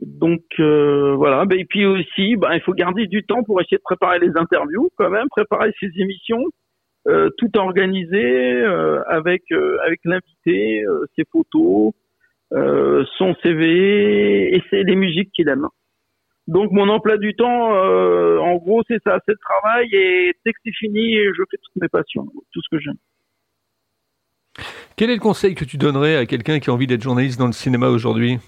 Donc 0.00 0.42
euh, 0.58 1.14
voilà. 1.16 1.44
Ben, 1.44 1.58
et 1.58 1.64
puis 1.64 1.84
aussi, 1.84 2.36
ben, 2.36 2.54
il 2.54 2.60
faut 2.62 2.72
garder 2.72 3.06
du 3.06 3.22
temps 3.24 3.42
pour 3.42 3.60
essayer 3.60 3.76
de 3.76 3.82
préparer 3.82 4.18
les 4.18 4.36
interviews, 4.36 4.90
quand 4.96 5.10
même, 5.10 5.28
préparer 5.30 5.72
ces 5.80 5.90
émissions 5.96 6.44
euh, 7.08 7.30
tout 7.38 7.50
organisé 7.56 8.22
euh, 8.22 9.02
avec 9.08 9.42
euh, 9.52 9.78
avec 9.86 10.00
l'invité, 10.04 10.84
ses 11.16 11.24
photos, 11.32 11.92
son 12.52 13.34
CV 13.42 14.54
et 14.54 14.62
c'est 14.68 14.82
les 14.82 14.96
musiques 14.96 15.30
qu'il 15.32 15.48
aime. 15.48 15.66
Donc 16.46 16.72
mon 16.72 16.88
emploi 16.88 17.16
du 17.16 17.34
temps, 17.34 17.70
en 17.70 18.56
gros, 18.56 18.82
c'est 18.88 19.00
ça, 19.04 19.18
c'est 19.24 19.32
le 19.32 19.38
travail 19.38 19.88
et 19.92 20.32
dès 20.44 20.52
que 20.52 20.58
c'est 20.64 20.74
fini, 20.74 21.16
je 21.16 21.42
fais 21.50 21.56
toutes 21.62 21.80
mes 21.80 21.88
passions, 21.88 22.26
tout 22.52 22.60
ce 22.60 22.76
que 22.76 22.82
j'aime. 22.82 22.98
Quel 24.96 25.10
est 25.10 25.14
le 25.14 25.20
conseil 25.20 25.54
que 25.54 25.64
tu 25.64 25.78
donnerais 25.78 26.16
à 26.16 26.26
quelqu'un 26.26 26.58
qui 26.58 26.68
a 26.68 26.72
envie 26.72 26.88
d'être 26.88 27.02
journaliste 27.02 27.38
dans 27.38 27.46
le 27.46 27.52
cinéma 27.52 27.88
aujourd'hui? 27.88 28.38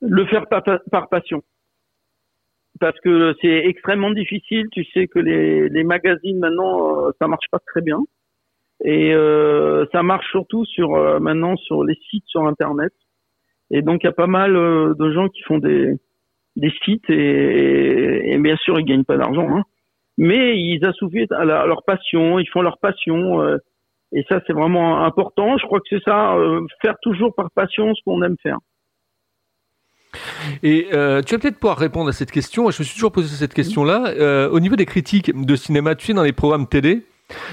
Le 0.00 0.24
faire 0.26 0.46
par 0.48 1.08
passion 1.08 1.42
parce 2.80 2.98
que 3.00 3.34
c'est 3.40 3.66
extrêmement 3.66 4.10
difficile. 4.10 4.66
Tu 4.72 4.84
sais 4.92 5.06
que 5.06 5.18
les, 5.18 5.84
magazines 5.84 6.38
maintenant, 6.38 7.06
euh, 7.06 7.10
ça 7.20 7.28
marche 7.28 7.46
pas 7.52 7.60
très 7.66 7.82
bien, 7.82 8.00
et 8.84 9.14
euh, 9.14 9.86
ça 9.92 10.02
marche 10.02 10.28
surtout 10.30 10.64
sur 10.64 10.94
euh, 10.94 11.20
maintenant 11.20 11.56
sur 11.56 11.84
les 11.84 11.98
sites 12.10 12.24
sur 12.26 12.46
internet. 12.46 12.92
Et 13.70 13.82
donc 13.82 14.02
il 14.02 14.06
y 14.06 14.08
a 14.08 14.12
pas 14.12 14.26
mal 14.26 14.54
de 14.54 15.12
gens 15.12 15.28
qui 15.28 15.42
font 15.42 15.58
des 15.58 15.96
sites 16.84 17.08
et, 17.08 18.36
bien 18.38 18.56
sûr 18.56 18.80
ils 18.80 18.84
gagnent 18.84 19.04
pas 19.04 19.16
d'argent, 19.16 19.48
hein. 19.48 19.62
mais 20.18 20.58
ils 20.58 20.84
assouvrissent 20.84 21.30
à, 21.30 21.44
leur 21.44 21.84
passion, 21.84 22.40
ils 22.40 22.48
font 22.48 22.62
leur 22.62 22.78
passion 22.78 23.40
et 24.12 24.24
ça 24.28 24.40
c'est 24.44 24.52
vraiment 24.52 25.04
important. 25.04 25.56
Je 25.56 25.66
crois 25.66 25.78
que 25.78 25.86
c'est 25.88 26.02
ça, 26.02 26.36
faire 26.82 26.96
toujours 27.00 27.32
par 27.32 27.52
passion 27.52 27.94
ce 27.94 28.02
qu'on 28.04 28.22
aime 28.22 28.36
faire. 28.42 28.58
Et 30.62 30.88
euh, 30.92 31.22
tu 31.22 31.34
vas 31.34 31.40
peut-être 31.40 31.58
pouvoir 31.58 31.78
répondre 31.78 32.08
à 32.08 32.12
cette 32.12 32.30
question. 32.30 32.70
Je 32.70 32.80
me 32.80 32.84
suis 32.84 32.94
toujours 32.94 33.12
posé 33.12 33.34
cette 33.34 33.54
question-là. 33.54 34.48
au 34.50 34.60
niveau 34.60 34.76
des 34.76 34.86
critiques 34.86 35.32
de 35.34 35.56
cinéma, 35.56 35.94
tu 35.94 36.06
sais, 36.06 36.12
dans 36.12 36.22
les 36.22 36.32
programmes 36.32 36.66
télé, 36.66 37.04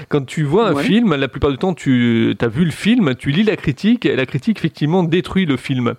quand 0.08 0.24
tu 0.24 0.44
vois 0.44 0.68
un 0.68 0.76
film, 0.76 1.14
la 1.14 1.28
plupart 1.28 1.50
du 1.50 1.58
temps, 1.58 1.74
tu 1.74 2.34
as 2.40 2.48
vu 2.48 2.64
le 2.64 2.70
film, 2.70 3.14
tu 3.14 3.30
lis 3.30 3.42
la 3.42 3.56
critique, 3.56 4.06
et 4.06 4.16
la 4.16 4.26
critique 4.26 4.58
effectivement 4.58 5.02
détruit 5.02 5.46
le 5.46 5.56
film. 5.56 5.94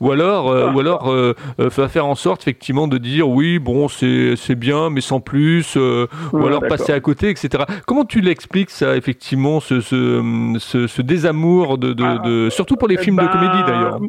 Ou 0.00 0.10
alors, 0.10 0.50
euh, 0.50 0.70
ou 0.72 0.80
alors 0.80 1.10
euh, 1.10 1.34
euh, 1.58 1.68
va 1.68 1.88
faire 1.88 2.06
en 2.06 2.14
sorte 2.14 2.42
effectivement 2.42 2.88
de 2.88 2.98
dire 2.98 3.28
oui, 3.28 3.58
bon, 3.58 3.88
c'est 3.88 4.54
bien, 4.54 4.90
mais 4.90 5.00
sans 5.00 5.20
plus, 5.20 5.76
ou 5.76 6.46
alors 6.46 6.62
passer 6.68 6.92
à 6.92 7.00
côté, 7.00 7.30
etc. 7.30 7.64
Comment 7.86 8.04
tu 8.04 8.20
l'expliques 8.20 8.70
ça, 8.70 8.96
effectivement, 8.96 9.60
ce, 9.60 9.80
ce, 9.80 10.86
ce, 10.86 11.02
désamour 11.02 11.78
de, 11.78 11.92
de, 11.92 12.04
ah, 12.04 12.18
de, 12.18 12.50
surtout 12.50 12.76
pour 12.76 12.88
les 12.88 12.96
films 12.96 13.16
de 13.16 13.26
comédie 13.26 13.62
bah, 13.62 13.66
d'ailleurs? 13.66 14.00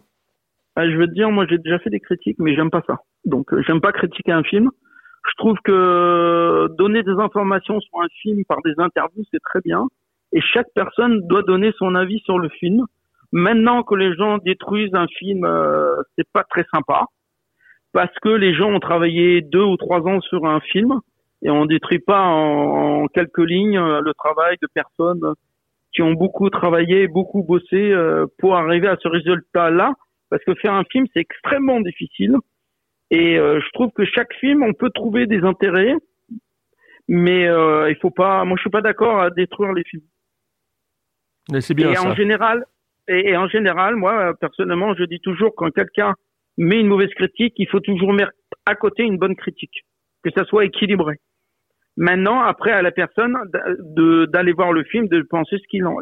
Bah, 0.75 0.89
je 0.89 0.95
veux 0.95 1.07
te 1.07 1.13
dire, 1.13 1.29
moi 1.31 1.45
j'ai 1.49 1.57
déjà 1.57 1.79
fait 1.79 1.89
des 1.89 1.99
critiques, 1.99 2.37
mais 2.39 2.55
j'aime 2.55 2.69
pas 2.69 2.83
ça. 2.87 2.99
Donc 3.25 3.47
j'aime 3.67 3.81
pas 3.81 3.91
critiquer 3.91 4.31
un 4.31 4.43
film 4.43 4.69
je 5.29 5.33
trouve 5.37 5.57
que 5.63 6.67
donner 6.77 7.03
des 7.03 7.11
informations 7.11 7.79
sur 7.79 8.01
un 8.01 8.07
film 8.21 8.43
par 8.45 8.57
des 8.63 8.73
interviews, 8.77 9.23
c'est 9.31 9.41
très 9.43 9.61
bien. 9.61 9.87
Et 10.33 10.41
chaque 10.41 10.67
personne 10.73 11.21
doit 11.27 11.43
donner 11.43 11.71
son 11.77 11.95
avis 11.95 12.19
sur 12.19 12.39
le 12.39 12.49
film. 12.49 12.85
Maintenant 13.31 13.83
que 13.83 13.95
les 13.95 14.13
gens 14.15 14.37
détruisent 14.39 14.95
un 14.95 15.07
film, 15.07 15.45
euh, 15.45 15.95
c'est 16.17 16.27
pas 16.33 16.43
très 16.43 16.65
sympa. 16.73 17.05
Parce 17.93 18.13
que 18.21 18.29
les 18.29 18.53
gens 18.53 18.71
ont 18.71 18.79
travaillé 18.79 19.41
deux 19.41 19.63
ou 19.63 19.77
trois 19.77 20.01
ans 20.07 20.21
sur 20.21 20.45
un 20.45 20.59
film 20.61 20.99
et 21.43 21.49
on 21.49 21.65
détruit 21.65 21.99
pas 21.99 22.21
en, 22.21 23.07
quelques 23.07 23.39
lignes 23.39 23.77
euh, 23.77 24.01
le 24.01 24.13
travail 24.13 24.57
de 24.61 24.67
personnes 24.73 25.33
qui 25.93 26.01
ont 26.01 26.13
beaucoup 26.13 26.49
travaillé, 26.49 27.07
beaucoup 27.07 27.43
bossé 27.43 27.91
euh, 27.91 28.25
pour 28.39 28.55
arriver 28.55 28.87
à 28.87 28.95
ce 29.01 29.09
résultat-là. 29.09 29.93
Parce 30.31 30.43
que 30.45 30.55
faire 30.55 30.73
un 30.73 30.85
film, 30.85 31.05
c'est 31.13 31.19
extrêmement 31.19 31.81
difficile. 31.81 32.35
Et 33.11 33.37
euh, 33.37 33.59
je 33.59 33.69
trouve 33.73 33.91
que 33.91 34.05
chaque 34.05 34.33
film, 34.35 34.63
on 34.63 34.73
peut 34.73 34.89
trouver 34.89 35.27
des 35.27 35.41
intérêts, 35.41 35.93
mais 37.09 37.45
euh, 37.47 37.89
il 37.89 37.97
faut 37.97 38.09
pas. 38.09 38.45
Moi, 38.45 38.55
je 38.57 38.61
suis 38.61 38.69
pas 38.69 38.81
d'accord 38.81 39.19
à 39.19 39.29
détruire 39.29 39.73
les 39.73 39.83
films. 39.83 40.03
Mais 41.51 41.59
c'est 41.59 41.73
bien 41.73 41.91
et 41.91 41.95
ça. 41.95 42.07
en 42.07 42.15
général, 42.15 42.63
et, 43.09 43.35
en 43.35 43.49
général, 43.49 43.97
moi 43.97 44.33
personnellement, 44.39 44.95
je 44.95 45.03
dis 45.03 45.19
toujours 45.19 45.53
quand 45.55 45.69
quelqu'un 45.71 46.13
met 46.57 46.79
une 46.79 46.87
mauvaise 46.87 47.13
critique, 47.15 47.53
il 47.57 47.67
faut 47.67 47.81
toujours 47.81 48.13
mettre 48.13 48.31
à 48.65 48.75
côté 48.75 49.03
une 49.03 49.17
bonne 49.17 49.35
critique, 49.35 49.83
que 50.23 50.29
ça 50.31 50.45
soit 50.45 50.63
équilibré. 50.63 51.15
Maintenant, 51.97 52.41
après 52.41 52.71
à 52.71 52.81
la 52.81 52.91
personne 52.91 53.35
de 53.79 54.25
d'aller 54.27 54.53
voir 54.53 54.71
le 54.71 54.83
film, 54.85 55.09
de 55.09 55.21
penser 55.23 55.57
ce 55.57 55.67
qu'il 55.67 55.85
en 55.85 55.97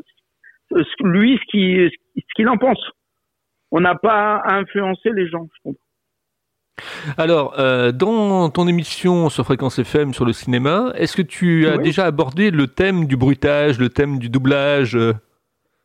lui 1.02 1.40
ce 1.40 1.46
qui 1.50 1.90
ce 2.16 2.34
qu'il 2.36 2.48
en 2.48 2.58
pense. 2.58 2.92
On 3.72 3.82
n'a 3.82 3.96
pas 3.96 4.38
à 4.38 4.56
influencer 4.56 5.12
les 5.14 5.28
gens, 5.28 5.48
je 5.56 5.62
comprends. 5.64 5.84
Alors, 7.18 7.60
euh, 7.60 7.92
dans 7.92 8.50
ton 8.50 8.68
émission 8.68 9.30
sur 9.30 9.44
Fréquence 9.44 9.80
FM 9.80 10.14
sur 10.14 10.26
le 10.26 10.34
cinéma, 10.34 10.92
est-ce 10.96 11.16
que 11.16 11.22
tu 11.22 11.68
as 11.68 11.78
déjà 11.78 12.06
abordé 12.06 12.52
le 12.52 12.68
thème 12.68 13.06
du 13.06 13.18
bruitage, 13.18 13.80
le 13.80 13.90
thème 13.90 14.18
du 14.18 14.30
doublage 14.30 14.96
euh 14.96 15.14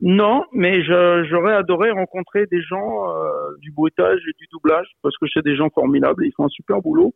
Non, 0.00 0.44
mais 0.52 0.82
j'aurais 0.84 1.54
adoré 1.54 1.90
rencontrer 1.90 2.46
des 2.46 2.62
gens 2.62 3.08
euh, 3.08 3.56
du 3.60 3.72
bruitage 3.72 4.20
et 4.28 4.32
du 4.38 4.46
doublage 4.52 4.86
parce 5.02 5.16
que 5.18 5.26
c'est 5.32 5.44
des 5.44 5.56
gens 5.56 5.70
formidables, 5.70 6.24
ils 6.26 6.32
font 6.36 6.44
un 6.44 6.48
super 6.48 6.80
boulot 6.80 7.14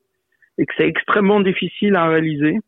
et 0.58 0.66
que 0.66 0.72
c'est 0.76 0.88
extrêmement 0.88 1.40
difficile 1.40 1.94
à 1.94 2.08
réaliser. 2.08 2.58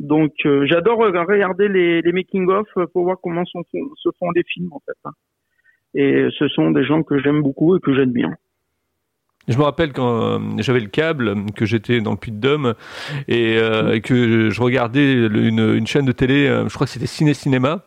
Donc, 0.00 0.32
j'adore 0.64 0.98
regarder 0.98 1.68
les, 1.68 2.12
making-of 2.12 2.66
pour 2.92 3.04
voir 3.04 3.18
comment 3.22 3.44
se 3.44 4.08
font 4.18 4.30
les 4.32 4.42
films 4.42 4.72
en 4.72 4.80
fait. 4.80 4.98
Hein. 5.04 5.12
Et 5.94 6.26
ce 6.38 6.48
sont 6.48 6.70
des 6.70 6.84
gens 6.84 7.02
que 7.02 7.18
j'aime 7.22 7.42
beaucoup 7.42 7.76
et 7.76 7.80
que 7.80 7.94
j'aime 7.94 8.12
bien. 8.12 8.34
Je 9.48 9.58
me 9.58 9.62
rappelle 9.62 9.92
quand 9.92 10.22
euh, 10.22 10.38
j'avais 10.58 10.80
le 10.80 10.88
câble, 10.88 11.34
que 11.54 11.66
j'étais 11.66 12.00
dans 12.00 12.12
le 12.12 12.16
Puy-de-Dôme 12.16 12.74
et 13.28 13.58
euh, 13.58 14.00
que 14.00 14.48
je 14.48 14.62
regardais 14.62 15.14
une, 15.14 15.86
chaîne 15.86 16.06
de 16.06 16.12
télé, 16.12 16.46
euh, 16.46 16.66
je 16.68 16.74
crois 16.74 16.86
que 16.86 16.92
c'était 16.92 17.06
Ciné 17.06 17.34
Cinéma. 17.34 17.82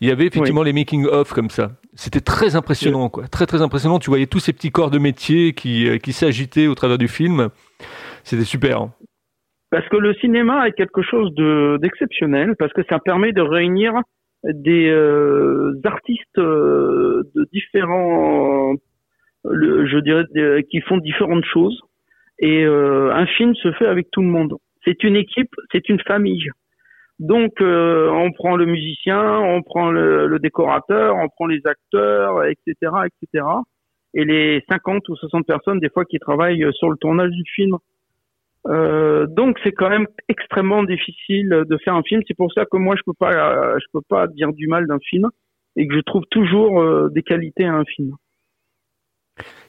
Il 0.00 0.08
y 0.08 0.12
avait 0.12 0.26
effectivement 0.26 0.62
les 0.62 0.72
making 0.72 1.06
of 1.06 1.32
comme 1.32 1.48
ça. 1.48 1.72
C'était 1.94 2.20
très 2.20 2.56
impressionnant, 2.56 3.08
quoi. 3.08 3.26
Très 3.26 3.46
très 3.46 3.62
impressionnant. 3.62 3.98
Tu 3.98 4.10
voyais 4.10 4.26
tous 4.26 4.38
ces 4.38 4.52
petits 4.52 4.70
corps 4.70 4.90
de 4.90 4.98
métier 4.98 5.54
qui, 5.54 5.98
qui 6.00 6.12
s'agitaient 6.12 6.66
au 6.66 6.74
travers 6.74 6.98
du 6.98 7.08
film. 7.08 7.48
C'était 8.22 8.44
super. 8.44 8.82
Hein. 8.82 8.92
Parce 9.70 9.88
que 9.88 9.96
le 9.96 10.12
cinéma 10.14 10.68
est 10.68 10.72
quelque 10.72 11.00
chose 11.00 11.34
d'exceptionnel, 11.80 12.54
parce 12.58 12.72
que 12.74 12.82
ça 12.90 12.98
permet 12.98 13.32
de 13.32 13.40
réunir 13.40 13.94
des 14.44 14.92
artistes 15.84 16.38
je 19.44 19.98
dirais, 19.98 20.62
qui 20.70 20.80
font 20.80 20.98
différentes 20.98 21.44
choses. 21.44 21.80
Et 22.38 22.64
euh, 22.64 23.12
un 23.12 23.26
film 23.26 23.54
se 23.54 23.72
fait 23.72 23.86
avec 23.86 24.10
tout 24.10 24.20
le 24.20 24.28
monde. 24.28 24.54
C'est 24.84 25.04
une 25.04 25.16
équipe, 25.16 25.54
c'est 25.70 25.88
une 25.88 26.00
famille. 26.00 26.48
Donc, 27.20 27.60
euh, 27.60 28.10
on 28.10 28.32
prend 28.32 28.56
le 28.56 28.66
musicien, 28.66 29.38
on 29.38 29.62
prend 29.62 29.90
le, 29.90 30.26
le, 30.26 30.38
décorateur, 30.40 31.14
on 31.16 31.28
prend 31.28 31.46
les 31.46 31.60
acteurs, 31.64 32.44
etc., 32.44 32.74
etc. 33.06 33.46
Et 34.14 34.24
les 34.24 34.64
50 34.68 35.08
ou 35.08 35.14
60 35.14 35.46
personnes, 35.46 35.78
des 35.78 35.88
fois, 35.88 36.04
qui 36.04 36.18
travaillent 36.18 36.66
sur 36.72 36.90
le 36.90 36.96
tournage 36.96 37.30
du 37.30 37.44
film. 37.54 37.76
Euh, 38.66 39.26
donc, 39.28 39.56
c'est 39.62 39.72
quand 39.72 39.88
même 39.88 40.06
extrêmement 40.28 40.82
difficile 40.82 41.48
de 41.48 41.78
faire 41.78 41.94
un 41.94 42.02
film. 42.02 42.22
C'est 42.26 42.36
pour 42.36 42.52
ça 42.52 42.64
que 42.64 42.76
moi, 42.76 42.96
je 42.96 43.02
peux 43.06 43.14
pas, 43.16 43.78
je 43.78 43.84
peux 43.92 44.02
pas 44.08 44.26
dire 44.26 44.52
du 44.52 44.66
mal 44.66 44.88
d'un 44.88 44.98
film 44.98 45.30
et 45.76 45.86
que 45.86 45.94
je 45.94 46.00
trouve 46.00 46.24
toujours 46.30 46.80
euh, 46.80 47.08
des 47.10 47.22
qualités 47.22 47.64
à 47.64 47.74
un 47.74 47.84
film. 47.84 48.16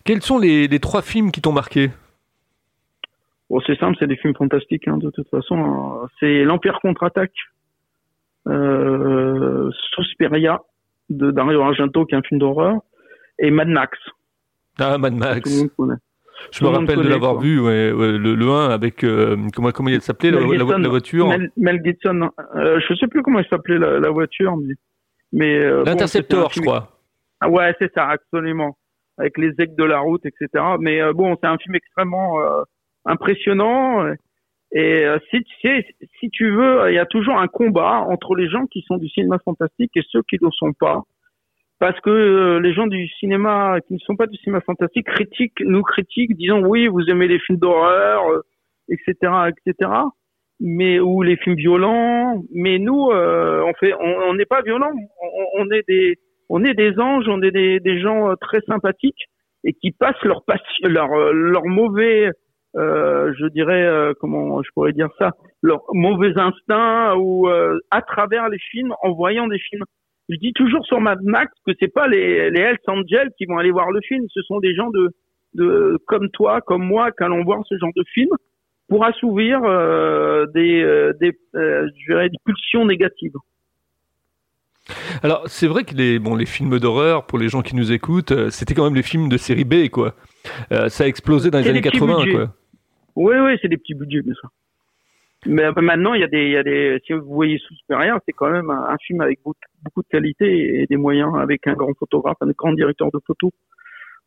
Quels 0.03 0.21
sont 0.21 0.37
les, 0.37 0.67
trois 0.79 1.01
films 1.01 1.31
qui 1.31 1.41
t'ont 1.41 1.53
marqué? 1.53 1.89
Bon, 3.49 3.61
C'est 3.65 3.77
simple, 3.77 3.95
c'est 3.99 4.07
des 4.07 4.17
films 4.17 4.35
fantastiques 4.35 4.87
hein, 4.87 4.97
de 4.97 5.09
toute 5.09 5.29
façon. 5.29 6.07
C'est 6.19 6.43
L'Empire 6.43 6.79
contre-attaque, 6.81 7.35
euh, 8.47 9.69
Suspiria 9.93 10.59
de 11.09 11.31
Dario 11.31 11.61
Argento 11.61 12.05
qui 12.05 12.15
est 12.15 12.17
un 12.17 12.21
film 12.21 12.39
d'horreur, 12.39 12.81
et 13.39 13.51
Mad 13.51 13.67
Max. 13.67 13.97
Ah, 14.79 14.97
Mad 14.97 15.13
Max. 15.13 15.49
Je 16.51 16.63
me 16.63 16.69
rappelle 16.69 16.97
de 16.97 17.07
l'avoir 17.07 17.39
vu, 17.39 17.59
ouais, 17.59 17.91
le, 17.91 18.49
1 18.49 18.69
avec 18.69 19.03
euh, 19.03 19.37
comment 19.55 19.71
comment 19.71 19.89
il 19.89 20.01
s'appelait 20.01 20.31
la, 20.31 20.39
la, 20.41 20.89
voiture? 20.89 21.27
Mel, 21.57 21.81
Gibson. 21.83 22.29
Euh, 22.55 22.79
je 22.87 22.93
sais 22.95 23.07
plus 23.07 23.21
comment 23.21 23.39
il 23.39 23.47
s'appelait 23.47 23.77
la, 23.77 24.09
voiture, 24.09 24.57
mais, 24.57 24.73
mais 25.33 25.57
euh, 25.59 25.83
L'interceptor, 25.85 26.51
je 26.53 26.61
crois. 26.61 26.89
Ah 27.41 27.49
ouais, 27.49 27.75
c'est 27.79 27.93
ça, 27.93 28.07
absolument 28.07 28.77
avec 29.17 29.37
les 29.37 29.49
aigles 29.59 29.75
de 29.75 29.83
la 29.83 29.99
route, 29.99 30.25
etc. 30.25 30.63
Mais 30.79 31.01
euh, 31.01 31.13
bon, 31.13 31.35
c'est 31.39 31.47
un 31.47 31.57
film 31.57 31.75
extrêmement 31.75 32.39
euh, 32.39 32.63
impressionnant. 33.05 34.05
Et 34.71 35.05
euh, 35.05 35.19
si, 35.29 35.43
si, 35.61 35.69
si 36.19 36.29
tu 36.31 36.51
veux, 36.51 36.89
il 36.89 36.95
y 36.95 36.99
a 36.99 37.05
toujours 37.05 37.37
un 37.37 37.47
combat 37.47 38.05
entre 38.09 38.35
les 38.35 38.49
gens 38.49 38.65
qui 38.65 38.81
sont 38.87 38.97
du 38.97 39.07
cinéma 39.09 39.37
fantastique 39.43 39.91
et 39.95 40.03
ceux 40.09 40.23
qui 40.23 40.37
ne 40.41 40.47
le 40.47 40.51
sont 40.51 40.73
pas. 40.73 41.03
Parce 41.79 41.99
que 41.99 42.59
les 42.63 42.73
gens 42.73 42.87
du 42.87 43.07
cinéma 43.19 43.79
qui 43.87 43.95
ne 43.95 43.99
sont 43.99 44.15
pas 44.15 44.27
du 44.27 44.37
cinéma 44.37 44.61
fantastique 44.61 45.05
critiquent, 45.05 45.61
nous 45.65 45.81
critiquent, 45.81 46.35
disons 46.37 46.63
oui, 46.65 46.87
vous 46.87 47.03
aimez 47.09 47.27
les 47.27 47.39
films 47.39 47.59
d'horreur, 47.59 48.23
etc., 48.87 49.15
etc. 49.49 49.91
Mais 50.61 50.99
ou 50.99 51.23
les 51.23 51.35
films 51.35 51.57
violents. 51.57 52.41
Mais 52.53 52.79
nous, 52.79 53.09
on 53.11 53.73
fait, 53.79 53.93
on 53.99 54.33
n'est 54.33 54.45
pas 54.45 54.61
violents. 54.61 54.93
On, 55.33 55.63
on 55.63 55.71
est 55.71 55.83
des 55.87 56.17
on 56.49 56.63
est 56.63 56.73
des 56.73 56.99
anges, 56.99 57.25
on 57.27 57.41
est 57.41 57.51
des, 57.51 57.99
gens 57.99 58.29
euh, 58.29 58.35
très 58.35 58.59
sympathiques 58.67 59.25
et 59.63 59.73
qui 59.73 59.91
passent 59.91 60.21
leur 60.23 60.43
leur, 60.83 61.11
euh, 61.13 61.31
leur 61.31 61.65
mauvais, 61.65 62.29
euh, 62.75 63.33
je 63.39 63.47
dirais, 63.47 64.13
comment 64.19 64.61
je 64.61 64.69
pourrais 64.73 64.93
dire 64.93 65.09
ça, 65.17 65.31
leur 65.61 65.81
mauvais 65.93 66.37
instinct 66.37 67.15
ou 67.17 67.47
à 67.47 68.01
travers 68.01 68.49
les 68.49 68.59
films, 68.59 68.93
en 69.01 69.13
voyant 69.13 69.47
des 69.47 69.59
films. 69.59 69.83
Je 70.29 70.37
dis 70.37 70.53
toujours 70.53 70.85
sur 70.85 71.01
Mad 71.01 71.19
Max 71.23 71.51
que 71.65 71.73
c'est 71.79 71.91
pas 71.91 72.07
les, 72.07 72.49
les 72.49 72.61
Hells 72.61 72.77
Angels 72.87 73.29
qui 73.37 73.45
vont 73.45 73.57
aller 73.57 73.71
voir 73.71 73.91
le 73.91 73.99
film, 74.01 74.25
ce 74.29 74.41
sont 74.43 74.59
des 74.59 74.73
gens 74.73 74.89
de, 74.89 75.09
de 75.53 75.97
comme 76.07 76.29
toi, 76.29 76.61
comme 76.61 76.83
moi, 76.83 77.11
qui 77.11 77.23
allons 77.23 77.43
voir 77.43 77.61
ce 77.67 77.77
genre 77.77 77.91
de 77.95 78.03
film 78.13 78.29
pour 78.89 79.05
assouvir 79.05 79.61
des, 80.53 81.11
des, 81.19 81.31
je 81.53 82.05
dirais, 82.05 82.29
des 82.29 82.37
pulsions 82.45 82.85
négatives. 82.85 83.33
Alors, 85.21 85.43
c'est 85.47 85.67
vrai 85.67 85.83
que 85.83 85.95
les, 85.95 86.19
bon, 86.19 86.35
les 86.35 86.45
films 86.45 86.79
d'horreur, 86.79 87.25
pour 87.25 87.39
les 87.39 87.49
gens 87.49 87.61
qui 87.61 87.75
nous 87.75 87.91
écoutent, 87.91 88.31
euh, 88.31 88.49
c'était 88.49 88.73
quand 88.73 88.83
même 88.83 88.95
les 88.95 89.03
films 89.03 89.29
de 89.29 89.37
série 89.37 89.63
B, 89.63 89.89
quoi. 89.89 90.13
Euh, 90.71 90.89
ça 90.89 91.05
a 91.05 91.07
explosé 91.07 91.51
dans 91.51 91.59
les 91.59 91.69
années 91.69 91.81
80, 91.81 92.31
quoi. 92.31 92.53
Oui, 93.15 93.35
oui, 93.37 93.57
c'est 93.61 93.69
des 93.69 93.77
petits 93.77 93.93
budgets, 93.93 94.21
bien 94.21 94.33
sûr. 94.33 94.49
Mais 95.45 95.63
euh, 95.63 95.71
maintenant, 95.77 96.13
il 96.13 96.21
y, 96.21 96.23
a 96.23 96.27
des, 96.27 96.45
il 96.45 96.51
y 96.51 96.57
a 96.57 96.63
des, 96.63 96.99
si 97.05 97.13
vous 97.13 97.25
voyez 97.25 97.57
supérieur, 97.59 98.19
c'est 98.25 98.33
quand 98.33 98.49
même 98.49 98.69
un, 98.69 98.97
film 99.05 99.21
avec 99.21 99.39
beaucoup, 99.43 99.59
beaucoup, 99.83 100.01
de 100.01 100.07
qualité 100.07 100.81
et 100.81 100.87
des 100.87 100.97
moyens, 100.97 101.33
avec 101.35 101.67
un 101.67 101.73
grand 101.73 101.93
photographe, 101.97 102.37
un 102.41 102.51
grand 102.57 102.73
directeur 102.73 103.09
de 103.11 103.19
photo. 103.25 103.51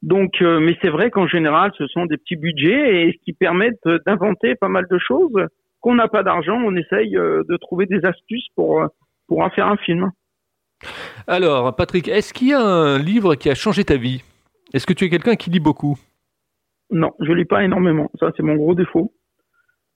Donc, 0.02 0.40
mais 0.40 0.76
c'est 0.82 0.90
vrai 0.90 1.10
qu'en 1.10 1.26
général, 1.26 1.72
ce 1.78 1.86
sont 1.86 2.04
des 2.04 2.18
petits 2.18 2.36
budgets 2.36 3.08
et 3.08 3.12
ce 3.12 3.24
qui 3.24 3.32
permettent 3.32 3.88
d'inventer 4.04 4.54
pas 4.54 4.68
mal 4.68 4.86
de 4.90 4.98
choses. 4.98 5.32
Qu'on 5.80 5.94
n'a 5.94 6.06
pas 6.06 6.22
d'argent, 6.22 6.60
on 6.62 6.76
essaye 6.76 7.12
de 7.12 7.56
trouver 7.56 7.86
des 7.86 8.04
astuces 8.04 8.46
pour 8.54 8.86
pour 9.26 9.40
en 9.40 9.50
faire 9.50 9.68
un 9.68 9.76
film. 9.78 10.10
Alors, 11.26 11.74
Patrick, 11.74 12.08
est-ce 12.08 12.32
qu'il 12.32 12.48
y 12.48 12.52
a 12.52 12.60
un 12.60 12.98
livre 12.98 13.34
qui 13.34 13.50
a 13.50 13.54
changé 13.54 13.84
ta 13.84 13.96
vie? 13.96 14.22
Est-ce 14.72 14.86
que 14.86 14.92
tu 14.92 15.04
es 15.04 15.10
quelqu'un 15.10 15.36
qui 15.36 15.50
lit 15.50 15.60
beaucoup? 15.60 15.98
Non, 16.90 17.12
je 17.20 17.32
lis 17.32 17.44
pas 17.44 17.64
énormément. 17.64 18.10
Ça, 18.20 18.30
c'est 18.36 18.42
mon 18.42 18.54
gros 18.54 18.74
défaut. 18.74 19.12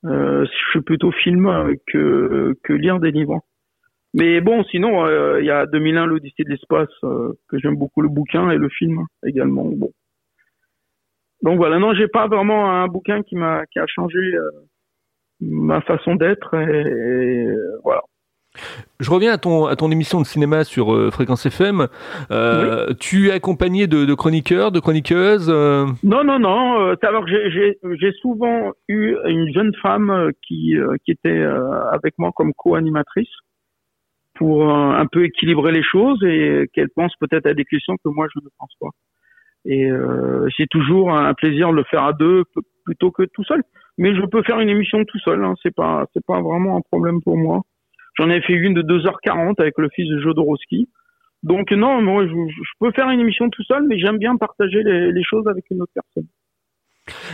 Euh, 0.05 0.45
je 0.45 0.71
suis 0.71 0.81
plutôt 0.81 1.13
film 1.13 1.77
que, 1.87 2.55
lire 2.71 3.01
des 3.01 3.11
livres. 3.11 3.41
Mais 4.15 4.41
bon, 4.41 4.65
sinon, 4.65 5.07
euh, 5.07 5.41
il 5.41 5.47
y 5.47 5.51
a 5.51 5.67
2001, 5.67 6.07
l'Odyssée 6.07 6.43
de 6.43 6.49
l'espace, 6.49 6.89
euh, 7.05 7.33
que 7.49 7.59
j'aime 7.59 7.77
beaucoup 7.77 8.01
le 8.01 8.09
bouquin 8.09 8.51
et 8.51 8.57
le 8.57 8.69
film 8.69 9.05
également. 9.25 9.67
Bon. 9.67 9.91
Donc 11.43 11.59
voilà, 11.59 11.79
non, 11.79 11.95
j'ai 11.95 12.09
pas 12.09 12.27
vraiment 12.27 12.71
un 12.73 12.89
bouquin 12.89 13.23
qui 13.23 13.37
m'a 13.37 13.65
qui 13.67 13.79
a 13.79 13.87
changé 13.87 14.19
ma 15.41 15.81
façon 15.81 16.17
d'être 16.17 16.55
et 16.55 17.47
voilà. 17.85 18.03
Je 19.00 19.11
reviens 19.11 19.33
à 19.33 19.38
ton, 19.38 19.67
à 19.67 19.76
ton 19.76 19.90
émission 19.90 20.21
de 20.21 20.26
cinéma 20.26 20.64
sur 20.64 20.95
euh, 20.95 21.11
Fréquence 21.11 21.47
FM. 21.47 21.88
Euh, 22.31 22.93
Tu 23.00 23.29
es 23.29 23.33
accompagné 23.33 23.87
de, 23.87 24.05
de 24.05 24.14
chroniqueurs, 24.14 24.73
de 24.73 24.81
chroniqueuses 24.81 25.49
euh? 25.49 25.87
Non, 26.02 26.25
non, 26.25 26.38
non. 26.38 26.95
Alors 27.02 27.26
j'ai 27.26 28.12
souvent 28.21 28.73
eu 28.88 29.17
une 29.26 29.52
jeune 29.52 29.73
femme 29.83 30.31
qui, 30.47 30.76
qui 31.05 31.11
était 31.11 31.45
avec 31.93 32.14
moi 32.19 32.31
comme 32.35 32.52
co-animatrice 32.55 33.29
pour 34.35 34.71
un 34.71 35.07
peu 35.07 35.25
équilibrer 35.25 35.73
les 35.73 35.83
choses 35.83 36.23
et 36.25 36.69
qu'elle 36.73 36.90
pense 36.95 37.12
peut-être 37.21 37.47
à 37.47 37.55
des 37.55 37.64
questions 37.64 37.97
que 37.97 38.09
moi 38.09 38.26
je 38.35 38.40
ne 38.40 38.49
pense 38.59 38.73
pas. 38.81 38.90
Et 39.64 39.88
c'est 40.57 40.69
toujours 40.71 41.12
un 41.12 41.35
plaisir 41.35 41.71
de 41.71 41.76
le 41.76 41.85
faire 41.85 42.05
à 42.05 42.12
deux 42.12 42.45
plutôt 42.85 43.11
que 43.11 43.23
tout 43.35 43.45
seul. 43.45 43.62
Mais 43.99 44.14
je 44.14 44.23
peux 44.23 44.43
faire 44.43 44.61
une 44.61 44.69
émission 44.69 45.05
tout 45.05 45.19
seul. 45.19 45.45
Hein. 45.45 45.55
C'est 45.62 45.75
pas 45.75 46.07
c'est 46.12 46.25
pas 46.25 46.40
vraiment 46.40 46.79
un 46.79 46.81
problème 46.81 47.21
pour 47.21 47.37
moi. 47.37 47.61
J'en 48.21 48.29
ai 48.29 48.43
fait 48.43 48.53
une 48.53 48.75
de 48.75 48.83
2h40 48.83 49.55
avec 49.59 49.79
le 49.79 49.89
fils 49.89 50.07
de 50.11 50.21
Jodorowsky. 50.21 50.91
Donc 51.43 51.73
non, 51.73 52.03
moi 52.03 52.27
je, 52.27 52.33
peux 52.79 52.93
faire 52.93 53.09
une 53.09 53.21
émission 53.21 53.49
tout 53.49 53.62
seul, 53.65 53.87
mais 53.89 53.99
j'aime 53.99 54.19
bien 54.19 54.37
partager 54.37 54.83
les, 54.83 55.23
choses 55.23 55.49
avec 55.49 55.65
une 55.71 55.81
autre 55.81 55.93
personne. 55.95 56.29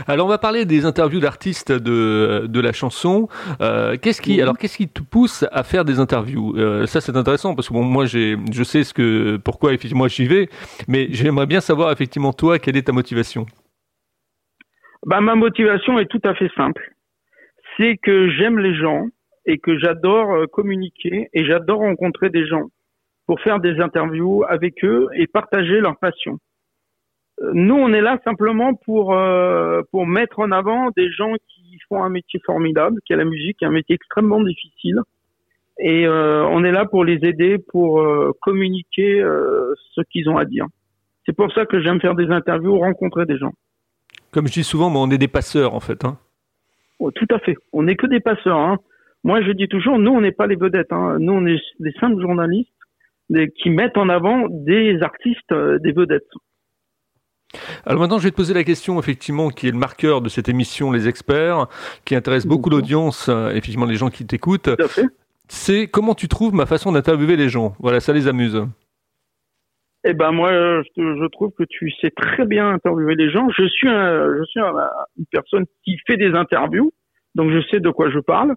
Alors 0.06 0.26
on 0.26 0.28
va 0.28 0.38
parler 0.38 0.64
des 0.64 0.86
interviews 0.86 1.18
d'artistes 1.18 1.72
de, 1.72 2.46
de 2.46 2.60
la 2.60 2.72
chanson. 2.72 3.26
Euh, 3.60 3.96
qu'est-ce 4.00 4.22
qui 4.22 4.40
alors 4.40 4.56
qu'est-ce 4.56 4.76
qui 4.76 4.88
te 4.88 5.02
pousse 5.02 5.44
à 5.50 5.64
faire 5.64 5.84
des 5.84 5.98
interviews? 5.98 6.54
Euh, 6.56 6.86
Ça 6.86 7.00
c'est 7.00 7.16
intéressant 7.16 7.56
parce 7.56 7.68
que 7.68 7.74
bon 7.74 7.82
moi 7.82 8.06
j'ai 8.06 8.36
je 8.52 8.62
sais 8.62 8.84
ce 8.84 8.94
que 8.94 9.38
pourquoi 9.38 9.72
effectivement 9.72 10.06
j'y 10.06 10.26
vais, 10.26 10.48
mais 10.86 11.08
j'aimerais 11.10 11.46
bien 11.46 11.60
savoir 11.60 11.90
effectivement 11.90 12.32
toi 12.32 12.60
quelle 12.60 12.76
est 12.76 12.86
ta 12.86 12.92
motivation? 12.92 13.44
Bah 15.04 15.20
ma 15.20 15.34
motivation 15.34 15.98
est 15.98 16.06
tout 16.06 16.22
à 16.22 16.34
fait 16.34 16.50
simple. 16.56 16.92
C'est 17.76 17.96
que 17.96 18.30
j'aime 18.30 18.60
les 18.60 18.76
gens 18.76 19.08
et 19.46 19.58
que 19.58 19.78
j'adore 19.78 20.32
euh, 20.32 20.46
communiquer 20.46 21.28
et 21.32 21.44
j'adore 21.44 21.80
rencontrer 21.80 22.30
des 22.30 22.46
gens 22.46 22.64
pour 23.26 23.40
faire 23.40 23.60
des 23.60 23.80
interviews 23.80 24.44
avec 24.48 24.84
eux 24.84 25.08
et 25.14 25.26
partager 25.26 25.80
leur 25.80 25.96
passion. 25.98 26.38
Euh, 27.42 27.50
nous, 27.54 27.74
on 27.74 27.92
est 27.92 28.00
là 28.00 28.18
simplement 28.24 28.74
pour 28.74 29.14
euh, 29.14 29.82
pour 29.90 30.06
mettre 30.06 30.40
en 30.40 30.50
avant 30.50 30.90
des 30.96 31.10
gens 31.10 31.32
qui 31.48 31.78
font 31.88 32.02
un 32.02 32.08
métier 32.08 32.40
formidable, 32.44 33.00
qui 33.06 33.12
est 33.12 33.16
la 33.16 33.24
musique, 33.24 33.62
un 33.62 33.70
métier 33.70 33.94
extrêmement 33.94 34.42
difficile, 34.42 35.00
et 35.78 36.08
on 36.08 36.64
est 36.64 36.72
là 36.72 36.86
pour 36.86 37.04
les 37.04 37.18
aider, 37.22 37.58
pour 37.58 38.02
communiquer 38.40 39.20
ce 39.20 40.00
qu'ils 40.10 40.28
ont 40.28 40.38
à 40.38 40.46
dire. 40.46 40.66
C'est 41.26 41.36
pour 41.36 41.52
ça 41.52 41.66
que 41.66 41.82
j'aime 41.82 42.00
faire 42.00 42.14
des 42.14 42.30
interviews, 42.30 42.78
rencontrer 42.78 43.26
des 43.26 43.36
gens. 43.36 43.52
Comme 44.30 44.46
je 44.48 44.54
dis 44.54 44.64
souvent, 44.64 44.90
on 44.94 45.10
est 45.10 45.18
des 45.18 45.28
passeurs 45.28 45.74
en 45.74 45.80
fait. 45.80 46.04
Hein. 46.04 46.18
Oh, 46.98 47.10
tout 47.10 47.26
à 47.30 47.38
fait. 47.40 47.56
On 47.72 47.82
n'est 47.82 47.96
que 47.96 48.06
des 48.06 48.20
passeurs. 48.20 48.58
Hein. 48.58 48.78
Moi, 49.26 49.42
je 49.42 49.50
dis 49.50 49.66
toujours, 49.66 49.98
nous, 49.98 50.12
on 50.12 50.20
n'est 50.20 50.30
pas 50.30 50.46
les 50.46 50.54
vedettes. 50.54 50.92
Hein. 50.92 51.16
Nous, 51.18 51.32
on 51.32 51.44
est 51.46 51.60
des 51.80 51.90
simples 51.98 52.22
journalistes 52.22 52.70
qui 53.60 53.70
mettent 53.70 53.96
en 53.96 54.08
avant 54.08 54.46
des 54.48 55.02
artistes, 55.02 55.50
euh, 55.50 55.80
des 55.80 55.90
vedettes. 55.90 56.30
Alors 57.84 58.00
maintenant, 58.00 58.18
je 58.18 58.22
vais 58.22 58.30
te 58.30 58.36
poser 58.36 58.54
la 58.54 58.62
question, 58.62 59.00
effectivement, 59.00 59.50
qui 59.50 59.66
est 59.66 59.72
le 59.72 59.78
marqueur 59.78 60.20
de 60.20 60.28
cette 60.28 60.48
émission, 60.48 60.92
les 60.92 61.08
experts, 61.08 61.66
qui 62.04 62.14
intéresse 62.14 62.46
beaucoup 62.46 62.70
l'audience, 62.70 63.28
euh, 63.28 63.48
effectivement, 63.50 63.86
les 63.86 63.96
gens 63.96 64.10
qui 64.10 64.24
t'écoutent. 64.24 64.70
C'est 65.48 65.88
comment 65.88 66.14
tu 66.14 66.28
trouves 66.28 66.54
ma 66.54 66.66
façon 66.66 66.92
d'interviewer 66.92 67.34
les 67.34 67.48
gens? 67.48 67.74
Voilà, 67.80 67.98
ça 67.98 68.12
les 68.12 68.28
amuse. 68.28 68.64
Eh 70.04 70.14
ben 70.14 70.30
moi, 70.30 70.52
je, 70.52 71.28
trouve 71.30 71.50
que 71.50 71.64
tu 71.64 71.90
sais 72.00 72.12
très 72.12 72.46
bien 72.46 72.70
interviewer 72.70 73.16
les 73.16 73.30
gens. 73.30 73.48
Je 73.58 73.66
suis, 73.66 73.88
je 73.88 74.44
suis 74.46 74.60
une 74.60 75.26
personne 75.32 75.64
qui 75.84 75.96
fait 76.06 76.16
des 76.16 76.32
interviews, 76.34 76.92
donc 77.34 77.50
je 77.50 77.60
sais 77.72 77.80
de 77.80 77.90
quoi 77.90 78.08
je 78.08 78.20
parle 78.20 78.54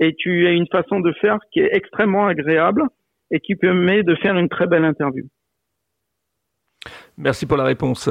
et 0.00 0.14
tu 0.16 0.46
as 0.46 0.50
une 0.52 0.66
façon 0.66 1.00
de 1.00 1.12
faire 1.20 1.38
qui 1.52 1.60
est 1.60 1.70
extrêmement 1.72 2.26
agréable 2.26 2.84
et 3.30 3.40
qui 3.40 3.54
permet 3.56 4.02
de 4.02 4.14
faire 4.16 4.36
une 4.36 4.48
très 4.48 4.66
belle 4.66 4.84
interview. 4.84 5.24
Merci 7.18 7.44
pour 7.44 7.58
la 7.58 7.64
réponse. 7.64 8.08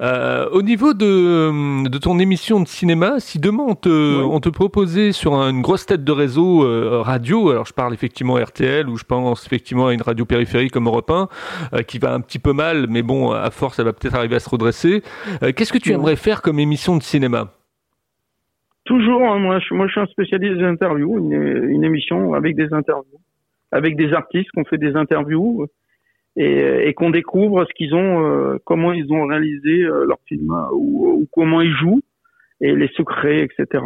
Euh, 0.00 0.48
au 0.50 0.62
niveau 0.62 0.92
de, 0.92 1.88
de, 1.88 1.98
ton 1.98 2.18
émission 2.18 2.60
de 2.60 2.66
cinéma, 2.66 3.20
si 3.20 3.38
demain 3.38 3.64
on 3.68 3.74
te, 3.74 4.22
on 4.22 4.40
te 4.40 4.48
proposait 4.48 5.12
sur 5.12 5.34
une 5.34 5.62
grosse 5.62 5.86
tête 5.86 6.02
de 6.02 6.12
réseau 6.12 6.64
euh, 6.64 7.00
radio, 7.00 7.50
alors 7.50 7.64
je 7.64 7.72
parle 7.72 7.94
effectivement 7.94 8.34
RTL 8.34 8.88
ou 8.88 8.96
je 8.96 9.04
pense 9.04 9.46
effectivement 9.46 9.86
à 9.86 9.94
une 9.94 10.02
radio 10.02 10.24
périphérique 10.24 10.72
comme 10.72 10.88
Europe 10.88 11.10
1, 11.10 11.28
euh, 11.74 11.82
qui 11.82 11.98
va 11.98 12.12
un 12.12 12.20
petit 12.20 12.40
peu 12.40 12.52
mal, 12.52 12.86
mais 12.88 13.02
bon, 13.02 13.30
à 13.30 13.50
force, 13.50 13.78
elle 13.78 13.84
va 13.84 13.92
peut-être 13.92 14.16
arriver 14.16 14.36
à 14.36 14.40
se 14.40 14.50
redresser. 14.50 15.02
Qu'est-ce 15.56 15.72
que 15.72 15.78
tu 15.78 15.92
aimerais 15.92 16.16
faire 16.16 16.42
comme 16.42 16.58
émission 16.58 16.96
de 16.96 17.02
cinéma? 17.02 17.52
Toujours, 18.90 19.22
hein, 19.22 19.38
moi, 19.38 19.60
je, 19.60 19.72
moi, 19.72 19.86
je 19.86 19.92
suis 19.92 20.00
un 20.00 20.06
spécialiste 20.06 20.56
des 20.56 20.64
interviews, 20.64 21.16
une, 21.16 21.84
émission 21.84 22.34
avec 22.34 22.56
des 22.56 22.74
interviews, 22.74 23.20
avec 23.70 23.94
des 23.94 24.12
artistes 24.12 24.50
qu'on 24.50 24.64
fait 24.64 24.78
des 24.78 24.96
interviews 24.96 25.68
et, 26.34 26.88
et 26.88 26.92
qu'on 26.94 27.10
découvre 27.10 27.64
ce 27.66 27.72
qu'ils 27.74 27.94
ont, 27.94 28.26
euh, 28.26 28.58
comment 28.64 28.92
ils 28.92 29.12
ont 29.12 29.26
réalisé 29.26 29.84
euh, 29.84 30.06
leur 30.06 30.18
film 30.26 30.52
ou, 30.72 31.20
ou, 31.20 31.28
comment 31.30 31.60
ils 31.60 31.72
jouent 31.72 32.02
et 32.60 32.74
les 32.74 32.88
secrets, 32.88 33.44
etc. 33.44 33.84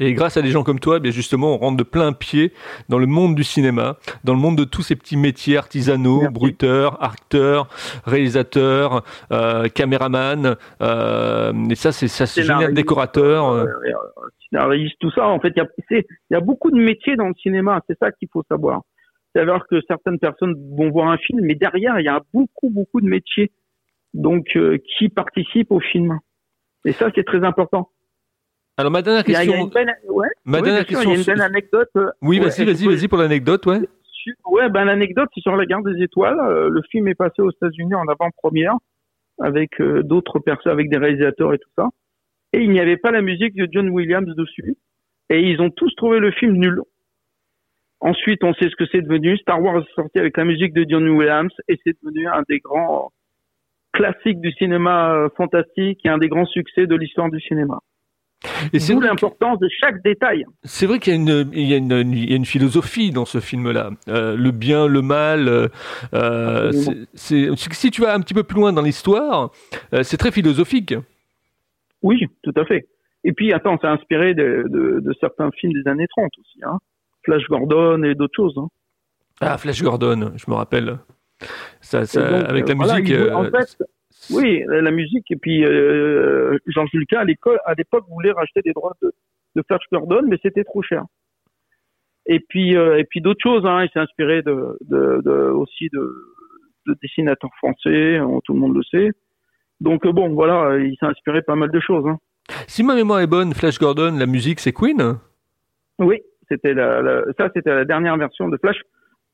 Et 0.00 0.14
grâce 0.14 0.38
à 0.38 0.42
des 0.42 0.48
gens 0.48 0.62
comme 0.62 0.80
toi, 0.80 0.96
eh 0.96 1.00
bien 1.00 1.10
justement, 1.10 1.54
on 1.54 1.58
rentre 1.58 1.76
de 1.76 1.82
plein 1.82 2.12
pied 2.12 2.52
dans 2.88 2.98
le 2.98 3.06
monde 3.06 3.34
du 3.34 3.44
cinéma, 3.44 3.98
dans 4.24 4.32
le 4.32 4.38
monde 4.38 4.56
de 4.56 4.64
tous 4.64 4.82
ces 4.82 4.96
petits 4.96 5.18
métiers 5.18 5.58
artisanaux, 5.58 6.30
bruteurs, 6.30 7.02
acteurs, 7.02 7.68
réalisateurs, 8.04 9.04
euh, 9.32 9.68
caméramans. 9.68 10.56
Euh, 10.80 11.52
et 11.68 11.74
ça, 11.74 11.92
c'est 11.92 12.08
ça, 12.08 12.24
c'est 12.24 12.42
génial, 12.42 12.72
décorateur. 12.72 13.50
Euh. 13.50 13.66
Scénariste, 14.50 14.96
tout 14.98 15.10
ça. 15.10 15.26
En 15.26 15.40
fait, 15.40 15.52
il 15.54 15.62
y 15.62 15.96
a, 15.96 16.00
y 16.30 16.34
a 16.34 16.40
beaucoup 16.40 16.70
de 16.70 16.80
métiers 16.80 17.16
dans 17.16 17.28
le 17.28 17.34
cinéma. 17.34 17.80
C'est 17.86 17.98
ça 17.98 18.12
qu'il 18.12 18.28
faut 18.32 18.44
savoir. 18.48 18.80
C'est-à-dire 19.34 19.64
que 19.70 19.80
certaines 19.86 20.18
personnes 20.18 20.54
vont 20.76 20.90
voir 20.90 21.08
un 21.08 21.18
film, 21.18 21.40
mais 21.42 21.54
derrière, 21.54 22.00
il 22.00 22.04
y 22.04 22.08
a 22.08 22.20
beaucoup, 22.32 22.70
beaucoup 22.70 23.00
de 23.02 23.06
métiers 23.06 23.50
donc 24.14 24.58
qui 24.98 25.08
participent 25.10 25.70
au 25.70 25.80
film. 25.80 26.18
Et 26.84 26.92
ça, 26.92 27.10
c'est 27.14 27.24
très 27.24 27.44
important. 27.44 27.90
Alors 28.76 28.90
ma 28.90 29.02
dernière 29.02 29.24
question. 29.24 29.44
Il 29.44 29.50
y 29.50 29.54
a, 29.54 29.62
une 29.62 29.70
belle, 29.70 29.94
ouais, 30.08 30.28
ma 30.44 30.62
dernière 30.62 30.86
question. 30.86 31.10
Il 31.10 31.14
y 31.14 31.16
a 31.16 31.18
une 31.18 31.24
belle 31.24 31.42
anecdote. 31.42 31.90
Euh, 31.96 32.10
oui, 32.22 32.38
vas-y, 32.38 32.64
vas-y, 32.64 32.86
vas-y 32.86 33.08
pour 33.08 33.18
l'anecdote, 33.18 33.66
ouais. 33.66 33.80
Ouais, 34.46 34.70
ben 34.70 34.84
l'anecdote, 34.84 35.28
c'est 35.34 35.40
sur 35.40 35.56
la 35.56 35.66
Guerre 35.66 35.82
des 35.82 36.02
Étoiles. 36.02 36.38
Euh, 36.38 36.68
le 36.70 36.80
film 36.90 37.08
est 37.08 37.14
passé 37.14 37.42
aux 37.42 37.50
États-Unis 37.50 37.94
en 37.94 38.06
avant-première 38.06 38.74
avec 39.40 39.80
euh, 39.80 40.02
d'autres 40.02 40.38
personnes, 40.38 40.72
avec 40.72 40.88
des 40.88 40.96
réalisateurs 40.96 41.52
et 41.52 41.58
tout 41.58 41.70
ça. 41.76 41.88
Et 42.52 42.60
il 42.60 42.70
n'y 42.70 42.80
avait 42.80 42.96
pas 42.96 43.10
la 43.10 43.20
musique 43.20 43.54
de 43.54 43.68
John 43.70 43.88
Williams 43.90 44.34
dessus. 44.36 44.76
Et 45.28 45.40
ils 45.40 45.60
ont 45.60 45.70
tous 45.70 45.94
trouvé 45.96 46.18
le 46.18 46.30
film 46.30 46.52
nul. 46.52 46.80
Ensuite, 48.00 48.44
on 48.44 48.54
sait 48.54 48.68
ce 48.68 48.76
que 48.76 48.84
c'est 48.90 49.02
devenu. 49.02 49.36
Star 49.38 49.62
Wars 49.62 49.78
est 49.78 49.94
sorti 49.94 50.18
avec 50.18 50.36
la 50.36 50.44
musique 50.44 50.72
de 50.72 50.84
John 50.88 51.08
Williams 51.08 51.52
et 51.68 51.78
c'est 51.84 51.96
devenu 52.02 52.26
un 52.28 52.42
des 52.48 52.58
grands 52.58 53.12
classiques 53.92 54.40
du 54.40 54.52
cinéma 54.52 55.28
fantastique 55.36 56.00
et 56.04 56.08
un 56.08 56.18
des 56.18 56.28
grands 56.28 56.46
succès 56.46 56.86
de 56.86 56.94
l'histoire 56.96 57.30
du 57.30 57.40
cinéma. 57.40 57.80
Et 58.72 58.78
c'est 58.78 58.94
l'importance 58.94 59.58
de 59.58 59.68
chaque 59.68 60.02
détail. 60.02 60.44
C'est 60.64 60.86
vrai 60.86 60.98
qu'il 60.98 61.14
y, 61.14 61.60
y, 61.60 61.68
y, 61.68 61.74
a 61.74 62.36
une 62.36 62.44
philosophie 62.44 63.10
dans 63.10 63.24
ce 63.24 63.40
film-là. 63.40 63.90
Euh, 64.08 64.36
le 64.36 64.50
bien, 64.50 64.86
le 64.86 65.02
mal. 65.02 65.48
Euh, 65.48 65.68
euh 66.14 66.72
si 67.14 67.90
tu 67.90 68.00
vas 68.00 68.14
un 68.14 68.20
petit 68.20 68.34
peu 68.34 68.42
plus 68.42 68.56
loin 68.56 68.72
dans 68.72 68.82
l'histoire, 68.82 69.50
euh, 69.92 70.02
c'est 70.02 70.16
très 70.16 70.32
philosophique. 70.32 70.94
Oui, 72.02 72.26
tout 72.42 72.54
à 72.56 72.64
fait. 72.64 72.86
Et 73.24 73.32
puis, 73.32 73.52
attends, 73.52 73.78
c'est 73.80 73.86
inspiré 73.86 74.34
de, 74.34 74.64
de, 74.68 75.00
de, 75.00 75.14
certains 75.20 75.50
films 75.52 75.72
des 75.72 75.88
années 75.88 76.08
30 76.08 76.30
aussi. 76.40 76.58
Hein. 76.64 76.78
Flash 77.24 77.46
Gordon 77.48 78.02
et 78.02 78.14
d'autres 78.14 78.34
choses. 78.34 78.54
Hein. 78.56 78.68
Ah, 79.40 79.58
Flash 79.58 79.82
Gordon, 79.82 80.32
je 80.36 80.50
me 80.50 80.56
rappelle. 80.56 80.98
Ça, 81.80 82.04
ça 82.04 82.40
avec 82.46 82.68
la 82.68 82.74
musique. 82.74 83.12
en 83.32 83.44
fait, 83.44 83.78
oui, 84.30 84.64
la 84.68 84.90
musique. 84.90 85.30
Et 85.30 85.36
puis, 85.36 85.64
euh, 85.64 86.56
Jean 86.66 86.86
Julien, 86.86 87.20
à 87.20 87.24
l'école, 87.24 87.58
à 87.64 87.74
l'époque, 87.74 88.04
voulait 88.08 88.32
racheter 88.32 88.60
des 88.62 88.72
droits 88.72 88.94
de, 89.02 89.12
de 89.56 89.62
Flash 89.66 89.82
Gordon, 89.92 90.22
mais 90.28 90.38
c'était 90.42 90.64
trop 90.64 90.82
cher. 90.82 91.04
Et 92.26 92.40
puis, 92.40 92.76
euh, 92.76 92.98
et 92.98 93.04
puis 93.04 93.20
d'autres 93.20 93.42
choses. 93.42 93.66
Hein, 93.66 93.84
il 93.84 93.90
s'est 93.90 93.98
inspiré 93.98 94.42
de, 94.42 94.78
de, 94.82 95.22
de, 95.24 95.30
aussi 95.30 95.88
de, 95.92 96.14
de 96.86 96.96
dessinateurs 97.02 97.50
français, 97.58 98.18
hein, 98.18 98.38
tout 98.44 98.54
le 98.54 98.60
monde 98.60 98.76
le 98.76 98.82
sait. 98.84 99.10
Donc 99.80 100.06
bon, 100.06 100.32
voilà, 100.32 100.78
il 100.78 100.96
s'est 100.98 101.06
inspiré 101.06 101.42
pas 101.42 101.56
mal 101.56 101.70
de 101.70 101.80
choses. 101.80 102.06
Hein. 102.06 102.18
Si 102.68 102.84
ma 102.84 102.94
mémoire 102.94 103.20
est 103.20 103.26
bonne, 103.26 103.52
Flash 103.52 103.78
Gordon, 103.78 104.16
la 104.16 104.26
musique, 104.26 104.60
c'est 104.60 104.72
Queen 104.72 105.18
Oui, 105.98 106.20
c'était 106.48 106.74
la, 106.74 107.24
ça, 107.36 107.50
c'était 107.54 107.74
la 107.74 107.84
dernière 107.84 108.16
version 108.16 108.48
de 108.48 108.56
Flash. 108.58 108.80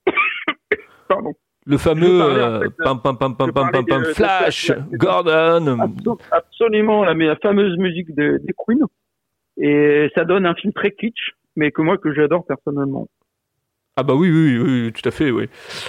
Pardon. 1.08 1.34
Le 1.68 1.76
fameux 1.76 2.70
pam, 2.82 3.00
pam, 3.02 3.18
pam, 3.18 3.36
pam, 3.36 3.52
pam, 3.52 3.70
pam, 3.70 4.04
Flash, 4.14 4.72
Gordon. 4.92 5.76
absolument, 6.30 7.04
la, 7.04 7.12
la, 7.12 7.36
fameuse 7.36 7.76
musique 7.76 8.14
des 8.14 8.38
de 8.38 8.52
Queen. 8.56 8.80
Et 9.58 10.10
ça 10.14 10.24
donne 10.24 10.46
un 10.46 10.54
film 10.54 10.72
très 10.72 10.92
kitsch, 10.92 11.34
mais 11.56 11.70
que 11.70 11.82
moi, 11.82 11.98
que 11.98 12.14
j'adore 12.14 12.46
personnellement. 12.46 13.08
Ah 13.96 14.04
bah 14.04 14.14
oui, 14.14 14.30
oui, 14.30 14.58
oui, 14.58 14.92
tout 14.92 15.06
à 15.08 15.10
fait, 15.10 15.32
oui. 15.32 15.48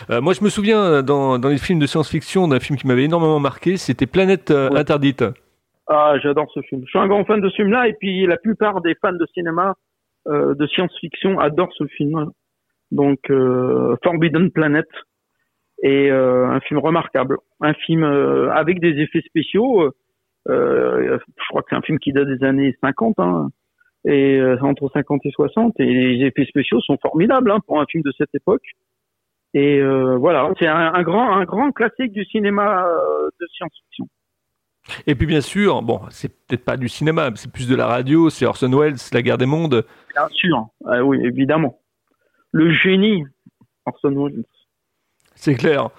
Euh, 0.09 0.19
moi, 0.19 0.33
je 0.33 0.43
me 0.43 0.49
souviens 0.49 0.81
euh, 0.81 1.01
dans, 1.03 1.37
dans 1.37 1.49
les 1.49 1.59
films 1.59 1.77
de 1.77 1.85
science-fiction 1.85 2.47
d'un 2.47 2.59
film 2.59 2.75
qui 2.75 2.87
m'avait 2.87 3.03
énormément 3.03 3.39
marqué, 3.39 3.77
c'était 3.77 4.07
Planète 4.07 4.49
euh, 4.49 4.71
interdite. 4.71 5.23
Ah, 5.85 6.15
j'adore 6.19 6.51
ce 6.51 6.61
film. 6.61 6.81
Je 6.85 6.89
suis 6.89 6.97
un 6.97 7.07
grand 7.07 7.23
fan 7.23 7.39
de 7.39 7.47
ce 7.49 7.57
film-là, 7.57 7.87
et 7.87 7.93
puis 7.93 8.25
la 8.25 8.37
plupart 8.37 8.81
des 8.81 8.95
fans 8.95 9.13
de 9.13 9.25
cinéma 9.33 9.75
de 10.27 10.67
science-fiction 10.67 11.39
adorent 11.39 11.73
ce 11.75 11.85
film. 11.87 12.29
Donc, 12.91 13.19
Forbidden 14.03 14.51
Planet 14.51 14.85
est 15.83 16.09
un 16.09 16.59
film 16.61 16.79
remarquable, 16.79 17.37
un 17.61 17.73
film 17.73 18.03
avec 18.03 18.79
des 18.79 18.99
effets 19.01 19.21
spéciaux. 19.21 19.91
je 20.47 21.19
crois 21.49 21.61
que 21.61 21.67
c'est 21.69 21.75
un 21.75 21.81
film 21.81 21.99
qui 21.99 22.13
date 22.13 22.27
des 22.27 22.43
années 22.45 22.75
50. 22.81 23.19
Hein. 23.19 23.49
Et 24.05 24.37
euh, 24.37 24.57
entre 24.61 24.89
50 24.93 25.25
et 25.25 25.31
60 25.31 25.73
et 25.79 25.85
les 25.85 26.25
effets 26.25 26.45
spéciaux 26.45 26.79
sont 26.81 26.97
formidables 27.01 27.51
hein, 27.51 27.59
pour 27.67 27.81
un 27.81 27.85
film 27.85 28.01
de 28.03 28.13
cette 28.17 28.33
époque. 28.33 28.63
Et 29.53 29.79
euh, 29.79 30.15
voilà. 30.17 30.49
C'est 30.57 30.67
un, 30.67 31.01
grand 31.03 31.33
un 31.33 31.43
grand 31.43 31.71
classique 31.71 32.13
du 32.13 32.23
cinéma 32.25 32.85
euh, 32.85 33.29
de 33.39 33.47
science-fiction. 33.47 34.07
Et 35.05 35.15
puis 35.15 35.27
bien 35.27 35.41
sûr 35.41 35.81
bon 35.81 35.99
c'est 36.09 36.29
peut-être 36.29 36.63
pas 36.63 36.77
du 36.77 36.87
cinéma 36.87 37.29
c'est 37.35 37.51
plus 37.51 37.67
de 37.67 37.75
la 37.75 37.85
radio 37.85 38.29
c'est 38.29 38.45
Orson 38.45 38.71
Welles 38.71 38.95
la 39.11 39.21
guerre 39.21 39.37
des 39.37 39.45
mondes. 39.45 39.85
Bien 40.15 40.27
sûr. 40.29 40.67
Ah 40.85 41.03
oui 41.03 41.19
évidemment. 41.23 41.79
Le 42.51 42.71
génie 42.71 43.23
Orson 43.85 44.11
Welles 44.11 44.45
c'est 45.41 45.56
clair 45.56 45.89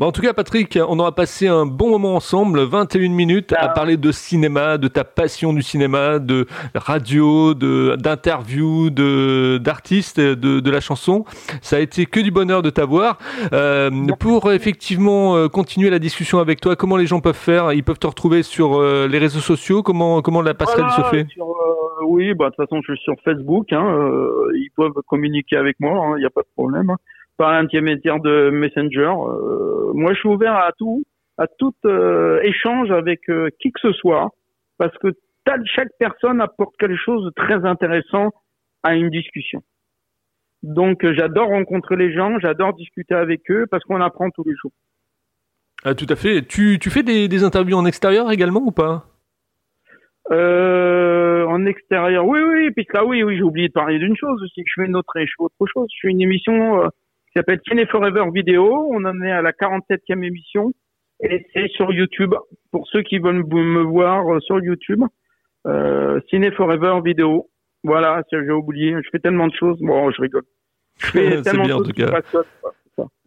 en 0.00 0.12
tout 0.12 0.22
cas, 0.22 0.32
Patrick, 0.32 0.78
on 0.88 0.98
aura 0.98 1.14
passé 1.14 1.46
un 1.46 1.66
bon 1.66 1.90
moment 1.90 2.14
ensemble, 2.14 2.62
21 2.62 3.10
minutes, 3.10 3.52
à 3.56 3.68
parler 3.68 3.96
de 3.96 4.12
cinéma, 4.12 4.78
de 4.78 4.88
ta 4.88 5.04
passion 5.04 5.52
du 5.52 5.62
cinéma, 5.62 6.18
de 6.18 6.46
radio, 6.74 7.54
d'interviews, 7.54 8.90
de 8.90 9.58
d'artistes, 9.58 10.20
de, 10.20 10.60
de 10.60 10.70
la 10.70 10.80
chanson. 10.80 11.24
Ça 11.60 11.76
a 11.76 11.80
été 11.80 12.06
que 12.06 12.20
du 12.20 12.30
bonheur 12.30 12.62
de 12.62 12.70
t'avoir. 12.70 13.18
Euh, 13.52 13.90
pour 14.18 14.52
effectivement 14.52 15.36
euh, 15.36 15.48
continuer 15.48 15.90
la 15.90 15.98
discussion 15.98 16.38
avec 16.38 16.60
toi, 16.60 16.76
comment 16.76 16.96
les 16.96 17.06
gens 17.06 17.20
peuvent 17.20 17.34
faire? 17.34 17.72
Ils 17.72 17.84
peuvent 17.84 17.98
te 17.98 18.06
retrouver 18.06 18.42
sur 18.42 18.80
euh, 18.80 19.06
les 19.06 19.18
réseaux 19.18 19.40
sociaux. 19.40 19.82
Comment 19.82 20.22
comment 20.22 20.42
la 20.42 20.54
passerelle 20.54 20.90
se 20.90 21.02
fait? 21.10 21.26
Oui, 22.06 22.32
bah 22.34 22.46
de 22.46 22.54
toute 22.54 22.68
façon, 22.68 22.80
je 22.86 22.94
suis 22.94 23.02
sur 23.02 23.14
Facebook. 23.24 23.72
Hein, 23.72 24.10
ils 24.54 24.70
peuvent 24.76 25.02
communiquer 25.06 25.56
avec 25.56 25.76
moi. 25.80 25.92
Il 25.92 26.12
hein, 26.12 26.18
n'y 26.18 26.24
a 26.24 26.30
pas 26.30 26.42
de 26.42 26.48
problème 26.56 26.94
par 27.38 27.52
l'intermédiaire 27.52 28.20
de 28.20 28.50
Messenger. 28.50 29.14
Euh, 29.16 29.92
moi, 29.94 30.12
je 30.12 30.18
suis 30.18 30.28
ouvert 30.28 30.56
à 30.56 30.72
tout, 30.76 31.04
à 31.38 31.46
tout 31.46 31.74
euh, 31.86 32.40
échange 32.42 32.90
avec 32.90 33.20
euh, 33.30 33.48
qui 33.60 33.72
que 33.72 33.80
ce 33.80 33.92
soit, 33.92 34.28
parce 34.76 34.96
que 34.98 35.08
chaque 35.64 35.88
personne 35.98 36.42
apporte 36.42 36.76
quelque 36.76 36.98
chose 37.02 37.24
de 37.24 37.30
très 37.30 37.64
intéressant 37.64 38.32
à 38.82 38.94
une 38.94 39.08
discussion. 39.08 39.62
Donc, 40.62 41.06
j'adore 41.12 41.48
rencontrer 41.48 41.96
les 41.96 42.12
gens, 42.12 42.38
j'adore 42.40 42.74
discuter 42.74 43.14
avec 43.14 43.50
eux, 43.50 43.66
parce 43.70 43.82
qu'on 43.84 44.00
apprend 44.00 44.28
tous 44.30 44.44
les 44.44 44.54
jours. 44.56 44.72
Ah, 45.84 45.94
tout 45.94 46.06
à 46.10 46.16
fait. 46.16 46.42
Tu, 46.42 46.78
tu 46.80 46.90
fais 46.90 47.04
des, 47.04 47.28
des 47.28 47.44
interviews 47.44 47.76
en 47.76 47.86
extérieur 47.86 48.30
également 48.30 48.60
ou 48.60 48.72
pas? 48.72 49.06
Euh, 50.32 51.46
en 51.46 51.64
extérieur, 51.64 52.26
oui, 52.26 52.40
oui, 52.40 52.70
puis 52.72 52.86
là, 52.92 53.04
oui, 53.06 53.22
oui, 53.22 53.36
j'ai 53.36 53.42
oublié 53.42 53.68
de 53.68 53.72
parler 53.72 53.98
d'une 53.98 54.16
chose 54.16 54.42
aussi. 54.42 54.62
Je 54.66 54.72
fais 54.82 54.86
une 54.86 54.96
autre, 54.96 55.08
je 55.14 55.22
fais 55.22 55.44
autre 55.44 55.66
chose. 55.72 55.88
Je 55.94 56.08
fais 56.08 56.12
une 56.12 56.20
émission 56.20 56.82
qui 57.38 57.40
s'appelle 57.40 57.60
Ciné 57.68 57.86
Forever 57.86 58.24
Vidéo. 58.34 58.88
On 58.90 59.04
en 59.04 59.22
est 59.22 59.30
à 59.30 59.42
la 59.42 59.52
47e 59.52 60.24
émission 60.24 60.72
et 61.20 61.46
c'est 61.52 61.68
sur 61.68 61.92
YouTube. 61.92 62.34
Pour 62.72 62.88
ceux 62.88 63.02
qui 63.02 63.20
veulent 63.20 63.44
me 63.44 63.82
voir 63.82 64.26
euh, 64.28 64.40
sur 64.40 64.58
YouTube, 64.60 65.04
euh, 65.66 66.20
Ciné 66.28 66.50
Forever 66.50 67.00
Vidéo. 67.04 67.48
Voilà, 67.84 68.22
j'ai 68.32 68.50
oublié. 68.50 68.96
Je 69.04 69.08
fais 69.12 69.20
tellement 69.20 69.46
de 69.46 69.54
choses. 69.54 69.78
Bon, 69.80 70.10
je 70.10 70.20
rigole. 70.20 70.42
Je 70.98 71.06
fais 71.06 71.42
tellement 71.42 71.64
de 71.64 71.70
choses 71.70 71.92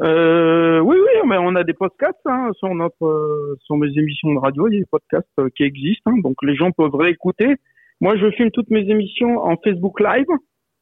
Euh, 0.02 0.80
oui, 0.80 0.96
oui, 0.96 1.28
mais 1.28 1.36
on 1.38 1.54
a 1.56 1.64
des 1.64 1.74
podcasts 1.74 2.18
hein, 2.24 2.50
sur 2.58 2.74
notre, 2.74 3.04
euh, 3.04 3.56
sur 3.62 3.76
mes 3.76 3.90
émissions 3.98 4.32
de 4.32 4.38
radio. 4.38 4.68
Il 4.68 4.74
y 4.74 4.76
a 4.78 4.80
des 4.80 4.86
podcasts 4.90 5.28
euh, 5.38 5.48
qui 5.54 5.64
existent, 5.64 6.10
hein, 6.10 6.20
donc 6.22 6.36
les 6.42 6.54
gens 6.54 6.70
peuvent 6.70 6.94
réécouter. 6.94 7.56
Moi, 8.00 8.16
je 8.16 8.30
filme 8.30 8.50
toutes 8.50 8.70
mes 8.70 8.88
émissions 8.88 9.38
en 9.38 9.56
Facebook 9.62 10.00
Live. 10.00 10.26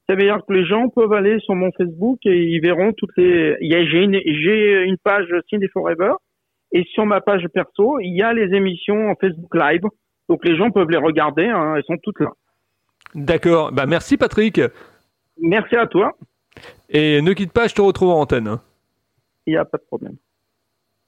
Ça 0.08 0.14
veut 0.14 0.22
dire 0.22 0.40
que 0.46 0.52
les 0.52 0.64
gens 0.64 0.88
peuvent 0.88 1.12
aller 1.12 1.38
sur 1.40 1.54
mon 1.54 1.70
Facebook 1.72 2.18
et 2.24 2.44
ils 2.44 2.60
verront 2.60 2.92
toutes 2.92 3.10
les. 3.16 3.56
Il 3.60 3.70
y 3.70 3.74
a 3.74 3.84
j'ai 3.84 4.04
une, 4.04 4.20
j'ai 4.24 4.84
une 4.84 4.96
page 4.98 5.26
Ciné 5.48 5.68
Forever 5.68 6.12
et 6.72 6.84
sur 6.94 7.04
ma 7.04 7.20
page 7.20 7.44
perso, 7.52 7.98
il 8.00 8.16
y 8.16 8.22
a 8.22 8.32
les 8.32 8.54
émissions 8.54 9.10
en 9.10 9.14
Facebook 9.16 9.54
Live. 9.54 9.82
Donc 10.28 10.44
les 10.44 10.56
gens 10.56 10.70
peuvent 10.70 10.90
les 10.90 10.98
regarder. 10.98 11.46
Hein, 11.46 11.74
elles 11.76 11.84
sont 11.84 11.98
toutes 12.02 12.20
là. 12.20 12.30
D'accord. 13.14 13.72
Bah 13.72 13.86
merci 13.86 14.16
Patrick. 14.16 14.60
Merci 15.42 15.76
à 15.76 15.86
toi. 15.86 16.12
Et 16.88 17.20
ne 17.20 17.32
quitte 17.32 17.52
pas, 17.52 17.66
je 17.66 17.74
te 17.74 17.82
retrouve 17.82 18.10
en 18.10 18.20
antenne. 18.20 18.58
Il 19.48 19.52
n'y 19.52 19.56
a 19.56 19.64
pas 19.64 19.78
de 19.78 19.84
problème. 19.84 20.18